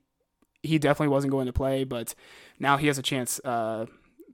he 0.63 0.79
definitely 0.79 1.09
wasn't 1.09 1.31
going 1.31 1.47
to 1.47 1.53
play, 1.53 1.85
but 1.85 2.15
now 2.59 2.77
he 2.77 2.89
has 2.89 2.99
a 2.99 3.03
chance 3.03 3.41
uh, 3.45 3.87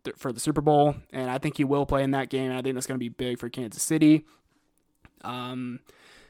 th- 0.05 0.17
for 0.17 0.33
the 0.33 0.41
Super 0.41 0.61
Bowl, 0.61 0.95
and 1.13 1.31
I 1.31 1.39
think 1.39 1.57
he 1.57 1.65
will 1.65 1.87
play 1.87 2.03
in 2.03 2.13
that 2.13 2.31
game. 2.31 2.51
And 2.51 2.59
I 2.59 2.63
think 2.63 2.75
that's 2.75 2.87
going 2.87 2.99
to 2.99 3.05
be 3.05 3.11
big 3.11 3.39
for 3.39 3.49
Kansas 3.49 3.83
City. 3.83 4.25
Um, 5.23 5.81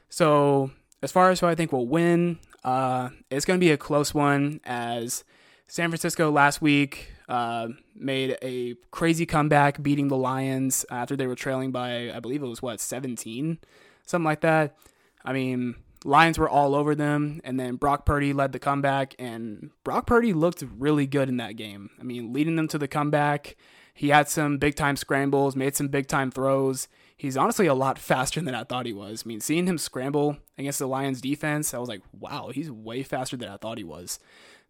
so 0.09 0.71
as 1.01 1.11
far 1.11 1.31
as 1.31 1.39
who 1.39 1.47
I 1.47 1.55
think 1.55 1.71
will 1.71 1.87
win, 1.87 2.39
uh, 2.63 3.09
it's 3.29 3.45
going 3.45 3.59
to 3.59 3.63
be 3.63 3.71
a 3.71 3.77
close 3.77 4.13
one 4.13 4.59
as 4.65 5.23
San 5.67 5.89
Francisco 5.89 6.29
last 6.31 6.61
week 6.61 7.13
uh, 7.27 7.69
made 7.95 8.37
a 8.41 8.75
crazy 8.91 9.25
comeback, 9.25 9.81
beating 9.81 10.07
the 10.07 10.17
Lions 10.17 10.85
after 10.91 11.15
they 11.15 11.27
were 11.27 11.35
trailing 11.35 11.71
by, 11.71 12.11
I 12.11 12.19
believe 12.19 12.43
it 12.43 12.47
was 12.47 12.61
what, 12.61 12.79
17, 12.79 13.57
something 14.05 14.25
like 14.25 14.41
that. 14.41 14.75
I 15.23 15.33
mean, 15.33 15.75
Lions 16.05 16.37
were 16.37 16.49
all 16.49 16.75
over 16.75 16.95
them, 16.95 17.41
and 17.43 17.59
then 17.59 17.75
Brock 17.75 18.05
Purdy 18.05 18.33
led 18.33 18.51
the 18.51 18.59
comeback, 18.59 19.15
and 19.17 19.71
Brock 19.83 20.07
Purdy 20.07 20.33
looked 20.33 20.63
really 20.77 21.07
good 21.07 21.29
in 21.29 21.37
that 21.37 21.55
game. 21.55 21.89
I 21.99 22.03
mean, 22.03 22.33
leading 22.33 22.55
them 22.55 22.67
to 22.69 22.77
the 22.77 22.87
comeback. 22.87 23.55
He 23.93 24.09
had 24.09 24.27
some 24.27 24.57
big 24.57 24.75
time 24.75 24.95
scrambles, 24.95 25.55
made 25.55 25.75
some 25.75 25.87
big 25.87 26.07
time 26.07 26.31
throws. 26.31 26.87
He's 27.15 27.37
honestly 27.37 27.67
a 27.67 27.73
lot 27.73 27.99
faster 27.99 28.41
than 28.41 28.55
I 28.55 28.63
thought 28.63 28.85
he 28.85 28.93
was. 28.93 29.23
I 29.25 29.27
mean, 29.27 29.39
seeing 29.39 29.67
him 29.67 29.77
scramble 29.77 30.37
against 30.57 30.79
the 30.79 30.87
Lions 30.87 31.21
defense, 31.21 31.73
I 31.73 31.77
was 31.77 31.89
like, 31.89 32.01
wow, 32.11 32.49
he's 32.53 32.71
way 32.71 33.03
faster 33.03 33.37
than 33.37 33.49
I 33.49 33.57
thought 33.57 33.77
he 33.77 33.83
was. 33.83 34.19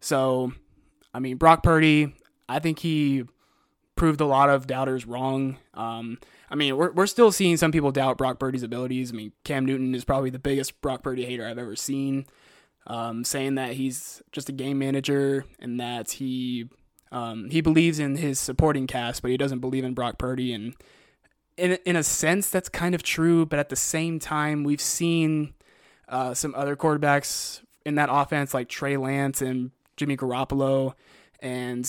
So, 0.00 0.52
I 1.12 1.20
mean, 1.20 1.36
Brock 1.36 1.62
Purdy, 1.62 2.14
I 2.48 2.58
think 2.58 2.78
he 2.78 3.24
proved 3.96 4.20
a 4.20 4.26
lot 4.26 4.50
of 4.50 4.66
doubters 4.66 5.06
wrong. 5.06 5.58
Um, 5.74 6.18
I 6.50 6.54
mean, 6.56 6.76
we're, 6.76 6.92
we're 6.92 7.06
still 7.06 7.32
seeing 7.32 7.56
some 7.56 7.72
people 7.72 7.92
doubt 7.92 8.18
Brock 8.18 8.38
Purdy's 8.38 8.62
abilities. 8.62 9.12
I 9.12 9.14
mean, 9.14 9.32
Cam 9.44 9.66
Newton 9.66 9.94
is 9.94 10.04
probably 10.04 10.30
the 10.30 10.38
biggest 10.38 10.80
Brock 10.80 11.02
Purdy 11.02 11.24
hater 11.24 11.46
I've 11.46 11.58
ever 11.58 11.76
seen, 11.76 12.26
um, 12.86 13.24
saying 13.24 13.56
that 13.56 13.72
he's 13.72 14.22
just 14.32 14.48
a 14.48 14.52
game 14.52 14.78
manager 14.78 15.44
and 15.58 15.80
that 15.80 16.12
he 16.12 16.68
um, 17.12 17.48
he 17.50 17.60
believes 17.60 18.00
in 18.00 18.16
his 18.16 18.40
supporting 18.40 18.86
cast, 18.86 19.22
but 19.22 19.30
he 19.30 19.36
doesn't 19.36 19.60
believe 19.60 19.84
in 19.84 19.94
Brock 19.94 20.18
Purdy. 20.18 20.52
And 20.52 20.74
in 21.56 21.78
in 21.86 21.96
a 21.96 22.02
sense, 22.02 22.50
that's 22.50 22.68
kind 22.68 22.94
of 22.94 23.02
true. 23.02 23.46
But 23.46 23.58
at 23.58 23.68
the 23.68 23.76
same 23.76 24.18
time, 24.18 24.64
we've 24.64 24.80
seen 24.80 25.54
uh, 26.08 26.34
some 26.34 26.54
other 26.54 26.76
quarterbacks 26.76 27.62
in 27.86 27.94
that 27.96 28.08
offense, 28.10 28.52
like 28.52 28.68
Trey 28.68 28.96
Lance 28.96 29.40
and 29.42 29.70
Jimmy 29.96 30.16
Garoppolo, 30.16 30.94
and 31.40 31.88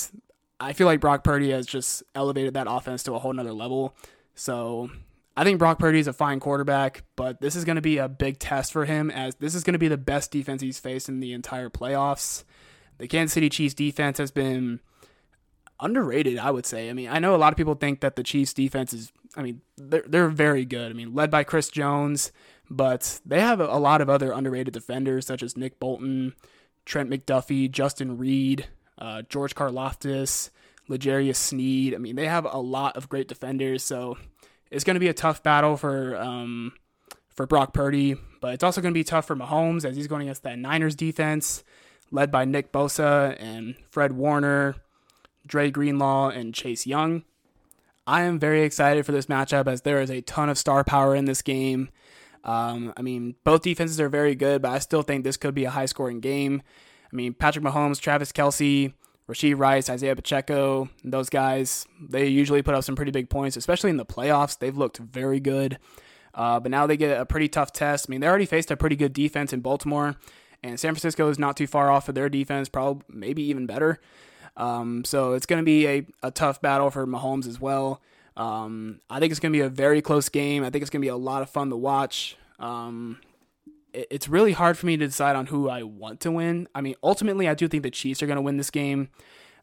I 0.66 0.74
feel 0.74 0.88
like 0.88 1.00
Brock 1.00 1.24
Purdy 1.24 1.52
has 1.52 1.68
just 1.68 2.02
elevated 2.16 2.56
that 2.56 2.66
offense 2.68 3.04
to 3.04 3.14
a 3.14 3.20
whole 3.20 3.32
nother 3.32 3.54
level. 3.54 3.96
So 4.34 4.90
I 5.38 5.44
think 5.44 5.60
Brock 5.60 5.78
Purdy 5.78 6.00
is 6.00 6.08
a 6.08 6.14
fine 6.14 6.40
quarterback, 6.40 7.04
but 7.16 7.40
this 7.40 7.56
is 7.56 7.66
going 7.66 7.76
to 7.76 7.84
be 7.84 8.00
a 8.00 8.10
big 8.10 8.40
test 8.40 8.74
for 8.74 8.86
him 8.86 9.12
as 9.12 9.36
this 9.36 9.54
is 9.54 9.64
going 9.64 9.74
to 9.74 9.80
be 9.80 9.88
the 9.88 9.98
best 9.98 10.32
defense 10.32 10.64
he's 10.64 10.80
faced 10.80 11.08
in 11.08 11.20
the 11.20 11.34
entire 11.34 11.70
playoffs. 11.70 12.46
The 12.98 13.08
Kansas 13.08 13.34
City 13.34 13.48
Chiefs 13.48 13.76
defense 13.76 14.18
has 14.18 14.32
been 14.32 14.80
underrated, 15.80 16.40
I 16.40 16.50
would 16.50 16.66
say. 16.66 16.90
I 16.90 16.94
mean, 16.94 17.10
I 17.10 17.20
know 17.20 17.36
a 17.36 17.38
lot 17.38 17.54
of 17.54 17.58
people 17.58 17.76
think 17.76 18.02
that 18.02 18.16
the 18.16 18.24
Chiefs 18.24 18.54
defense 18.54 18.92
is, 18.92 19.12
I 19.38 19.44
mean, 19.44 19.62
they're, 19.78 20.06
they're 20.08 20.30
very 20.30 20.66
good. 20.66 20.90
I 20.90 20.96
mean, 20.96 21.14
led 21.14 21.30
by 21.30 21.44
Chris 21.44 21.70
Jones, 21.70 22.32
but 22.72 23.20
they 23.24 23.40
have 23.40 23.60
a 23.60 23.78
lot 23.78 24.02
of 24.02 24.10
other 24.10 24.32
underrated 24.32 24.74
defenders 24.74 25.28
such 25.28 25.44
as 25.44 25.56
Nick 25.56 25.80
Bolton, 25.80 26.34
Trent 26.86 27.12
McDuffie, 27.12 27.70
Justin 27.70 28.18
Reid, 28.18 28.66
uh, 28.98 29.24
George 29.24 29.56
Karlaftis, 29.56 30.50
L'Jarius 30.88 31.36
Sneed. 31.36 31.96
I 31.96 31.98
mean, 31.98 32.16
they 32.16 32.28
have 32.28 32.46
a 32.46 32.58
lot 32.60 32.98
of 32.98 33.10
great 33.10 33.28
defenders, 33.28 33.84
so 33.84 34.18
it's 34.72 34.84
going 34.84 34.96
to 34.96 35.00
be 35.00 35.08
a 35.08 35.14
tough 35.14 35.44
battle 35.44 35.78
for 35.78 36.16
um, 36.18 36.74
for 37.30 37.46
Brock 37.46 37.74
Purdy, 37.74 38.16
but 38.42 38.54
it's 38.54 38.64
also 38.64 38.82
going 38.82 38.94
to 38.94 38.98
be 38.98 39.04
tough 39.04 39.26
for 39.26 39.36
Mahomes 39.36 39.86
as 39.86 39.96
he's 39.96 40.08
going 40.08 40.24
against 40.24 40.44
that 40.44 40.58
Niners 40.58 40.96
defense 40.96 41.64
led 42.12 42.32
by 42.32 42.46
Nick 42.46 42.72
Bosa 42.72 43.36
and 43.40 43.76
Fred 43.90 44.14
Warner, 44.14 44.76
Dre 45.46 45.70
Greenlaw, 45.70 46.30
and 46.30 46.54
Chase 46.54 46.88
Young. 46.88 47.24
I 48.08 48.22
am 48.22 48.40
very 48.40 48.62
excited 48.62 49.06
for 49.06 49.12
this 49.12 49.26
matchup 49.26 49.68
as 49.68 49.82
there 49.82 50.00
is 50.00 50.12
a 50.12 50.22
ton 50.22 50.50
of 50.50 50.58
star 50.58 50.84
power 50.84 51.16
in 51.16 51.26
this 51.26 51.42
game. 51.42 51.90
Um, 52.44 52.94
I 52.96 53.02
mean, 53.02 53.36
both 53.44 53.64
defenses 53.64 54.00
are 54.00 54.10
very 54.10 54.36
good, 54.36 54.62
but 54.62 54.72
I 54.72 54.80
still 54.80 55.02
think 55.02 55.24
this 55.24 55.38
could 55.38 55.56
be 55.56 55.66
a 55.66 55.72
high 55.72 55.88
scoring 55.88 56.20
game. 56.20 56.62
I 57.16 57.18
mean, 57.18 57.34
Patrick 57.34 57.64
Mahomes, 57.64 58.02
Travis 58.02 58.34
Kelce, 58.34 58.92
Rashee 59.30 59.58
Rice, 59.58 59.90
Isaiah 59.90 60.18
Pacheco, 60.18 60.90
those 61.02 61.30
guys, 61.30 61.88
they 62.02 62.28
usually 62.28 62.62
put 62.62 62.76
up 62.76 62.84
some 62.84 62.98
pretty 62.98 63.12
big 63.12 63.30
points, 63.30 63.56
especially 63.56 63.90
in 63.90 63.96
the 63.96 64.06
playoffs. 64.06 64.60
They've 64.60 64.78
looked 64.78 64.98
very 64.98 65.40
good. 65.40 65.80
Uh, 66.34 66.60
but 66.60 66.72
now 66.72 66.86
they 66.86 66.98
get 66.98 67.18
a 67.18 67.26
pretty 67.26 67.48
tough 67.48 67.72
test. 67.72 68.08
I 68.10 68.12
mean, 68.12 68.20
they 68.20 68.28
already 68.28 68.46
faced 68.46 68.70
a 68.70 68.76
pretty 68.76 68.98
good 68.98 69.14
defense 69.14 69.54
in 69.54 69.62
Baltimore, 69.62 70.18
and 70.62 70.78
San 70.78 70.92
Francisco 70.94 71.30
is 71.30 71.40
not 71.40 71.56
too 71.56 71.68
far 71.68 71.90
off 71.90 72.10
of 72.10 72.16
their 72.16 72.28
defense, 72.28 72.68
probably 72.68 73.06
maybe 73.08 73.44
even 73.44 73.66
better. 73.66 74.02
Um, 74.58 75.06
so 75.06 75.36
it's 75.36 75.46
going 75.46 75.62
to 75.62 75.66
be 75.66 75.88
a, 75.88 76.06
a 76.22 76.32
tough 76.32 76.62
battle 76.62 76.92
for 76.92 77.08
Mahomes 77.08 77.48
as 77.48 77.62
well. 77.62 78.02
Um, 78.36 79.00
I 79.10 79.22
think 79.22 79.32
it's 79.32 79.40
going 79.40 79.54
to 79.54 79.58
be 79.58 79.64
a 79.64 79.70
very 79.70 80.02
close 80.02 80.28
game. 80.28 80.66
I 80.66 80.70
think 80.70 80.82
it's 80.82 80.90
going 80.90 81.02
to 81.02 81.06
be 81.06 81.10
a 81.10 81.16
lot 81.16 81.42
of 81.42 81.50
fun 81.50 81.70
to 81.70 81.78
watch. 81.78 82.36
Um, 82.60 83.22
it's 84.10 84.28
really 84.28 84.52
hard 84.52 84.78
for 84.78 84.86
me 84.86 84.98
to 84.98 85.06
decide 85.06 85.36
on 85.36 85.48
who 85.48 85.70
I 85.70 85.84
want 85.84 86.20
to 86.22 86.32
win. 86.32 86.68
I 86.76 86.82
mean, 86.82 86.96
ultimately, 87.04 87.48
I 87.48 87.54
do 87.54 87.68
think 87.68 87.84
the 87.84 87.92
Chiefs 87.92 88.22
are 88.22 88.28
going 88.28 88.38
to 88.38 88.42
win 88.42 88.58
this 88.58 88.70
game. 88.70 89.10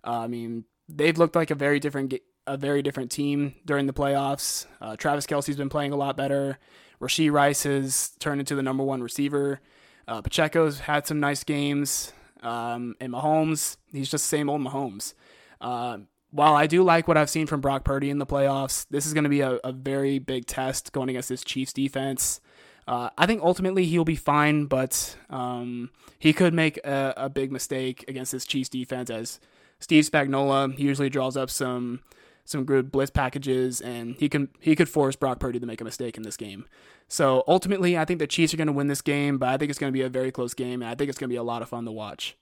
Uh, 0.04 0.20
I 0.20 0.26
mean, 0.26 0.64
they've 0.88 1.16
looked 1.16 1.36
like 1.36 1.50
a 1.50 1.54
very 1.54 1.80
different 1.80 2.14
a 2.46 2.56
very 2.56 2.82
different 2.82 3.10
team 3.10 3.54
during 3.64 3.86
the 3.86 3.92
playoffs. 3.92 4.66
Uh, 4.80 4.96
Travis 4.96 5.26
Kelce's 5.26 5.56
been 5.56 5.68
playing 5.68 5.92
a 5.92 5.96
lot 5.96 6.16
better. 6.16 6.58
Rashee 7.00 7.30
Rice 7.30 7.62
has 7.62 8.10
turned 8.18 8.40
into 8.40 8.56
the 8.56 8.62
number 8.62 8.82
one 8.82 9.00
receiver. 9.00 9.60
Uh, 10.08 10.22
Pacheco's 10.22 10.80
had 10.80 11.06
some 11.06 11.20
nice 11.20 11.44
games. 11.44 12.12
Um, 12.42 12.96
and 13.00 13.12
Mahomes, 13.12 13.76
he's 13.92 14.10
just 14.10 14.26
same 14.26 14.50
old 14.50 14.60
Mahomes. 14.60 15.14
Uh, 15.60 15.98
while 16.30 16.54
I 16.54 16.66
do 16.66 16.82
like 16.82 17.06
what 17.06 17.16
I've 17.16 17.30
seen 17.30 17.46
from 17.46 17.60
Brock 17.60 17.84
Purdy 17.84 18.10
in 18.10 18.18
the 18.18 18.26
playoffs, 18.26 18.86
this 18.90 19.06
is 19.06 19.14
going 19.14 19.24
to 19.24 19.30
be 19.30 19.42
a, 19.42 19.60
a, 19.62 19.70
very 19.70 20.18
big 20.18 20.46
test 20.46 20.92
going 20.92 21.08
against 21.08 21.28
this 21.28 21.44
Chiefs 21.44 21.72
defense. 21.72 22.40
Uh, 22.86 23.10
I 23.16 23.26
think 23.26 23.42
ultimately 23.42 23.84
he'll 23.86 24.04
be 24.04 24.16
fine, 24.16 24.66
but 24.66 25.16
um, 25.30 25.90
he 26.18 26.32
could 26.32 26.52
make 26.52 26.78
a, 26.78 27.14
a, 27.16 27.28
big 27.28 27.52
mistake 27.52 28.04
against 28.08 28.32
this 28.32 28.44
Chiefs 28.44 28.68
defense 28.68 29.08
as 29.08 29.38
Steve 29.78 30.04
Spagnuolo 30.04 30.74
he 30.74 30.82
usually 30.82 31.08
draws 31.08 31.36
up 31.36 31.48
some 31.48 32.00
some 32.44 32.64
good 32.64 32.90
blitz 32.90 33.10
packages, 33.10 33.80
and 33.80 34.16
he 34.18 34.28
can 34.28 34.48
he 34.58 34.74
could 34.74 34.88
force 34.88 35.14
Brock 35.14 35.38
Purdy 35.38 35.60
to 35.60 35.66
make 35.66 35.80
a 35.80 35.84
mistake 35.84 36.16
in 36.16 36.24
this 36.24 36.36
game. 36.36 36.66
So 37.06 37.44
ultimately, 37.46 37.96
I 37.96 38.04
think 38.04 38.18
the 38.18 38.26
Chiefs 38.26 38.52
are 38.52 38.56
going 38.56 38.66
to 38.66 38.72
win 38.72 38.88
this 38.88 39.02
game, 39.02 39.38
but 39.38 39.48
I 39.48 39.56
think 39.56 39.70
it's 39.70 39.78
going 39.78 39.92
to 39.92 39.96
be 39.96 40.02
a 40.02 40.08
very 40.08 40.32
close 40.32 40.54
game, 40.54 40.82
and 40.82 40.90
I 40.90 40.96
think 40.96 41.08
it's 41.08 41.18
going 41.18 41.28
to 41.28 41.32
be 41.32 41.38
a 41.38 41.42
lot 41.42 41.62
of 41.62 41.68
fun 41.68 41.84
to 41.84 41.92
watch. 41.92 42.36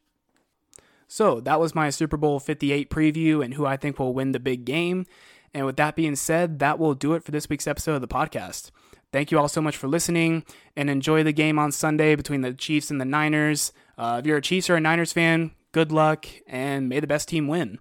So 1.06 1.40
that 1.40 1.58
was 1.58 1.74
my 1.74 1.90
Super 1.90 2.16
Bowl 2.16 2.38
58 2.38 2.88
preview 2.88 3.44
and 3.44 3.54
who 3.54 3.66
I 3.66 3.76
think 3.76 3.98
will 3.98 4.14
win 4.14 4.30
the 4.30 4.38
big 4.38 4.64
game. 4.64 5.06
And 5.52 5.66
with 5.66 5.76
that 5.76 5.96
being 5.96 6.14
said, 6.14 6.60
that 6.60 6.78
will 6.78 6.94
do 6.94 7.14
it 7.14 7.24
for 7.24 7.32
this 7.32 7.48
week's 7.48 7.66
episode 7.66 7.96
of 7.96 8.00
the 8.00 8.06
podcast. 8.06 8.70
Thank 9.12 9.30
you 9.30 9.38
all 9.38 9.48
so 9.48 9.60
much 9.60 9.76
for 9.76 9.88
listening 9.88 10.44
and 10.76 10.88
enjoy 10.88 11.22
the 11.22 11.32
game 11.32 11.58
on 11.58 11.72
Sunday 11.72 12.14
between 12.14 12.42
the 12.42 12.52
Chiefs 12.52 12.90
and 12.90 13.00
the 13.00 13.04
Niners. 13.04 13.72
Uh, 13.98 14.18
if 14.20 14.26
you're 14.26 14.36
a 14.36 14.42
Chiefs 14.42 14.70
or 14.70 14.76
a 14.76 14.80
Niners 14.80 15.12
fan, 15.12 15.50
good 15.72 15.90
luck 15.90 16.26
and 16.46 16.88
may 16.88 17.00
the 17.00 17.06
best 17.06 17.28
team 17.28 17.48
win. 17.48 17.78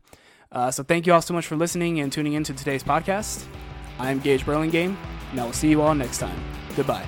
Uh, 0.51 0.71
so 0.71 0.81
thank 0.81 1.05
you 1.05 1.13
all 1.13 1.21
so 1.21 1.33
much 1.33 1.45
for 1.45 1.55
listening 1.55 1.99
and 1.99 2.11
tuning 2.11 2.33
into 2.33 2.53
today's 2.53 2.83
podcast. 2.83 3.45
I'm 3.99 4.19
Gage 4.19 4.45
Burlingame, 4.45 4.97
and 5.31 5.39
I 5.39 5.45
will 5.45 5.53
see 5.53 5.69
you 5.69 5.81
all 5.81 5.93
next 5.93 6.17
time. 6.17 6.39
Goodbye. 6.75 7.05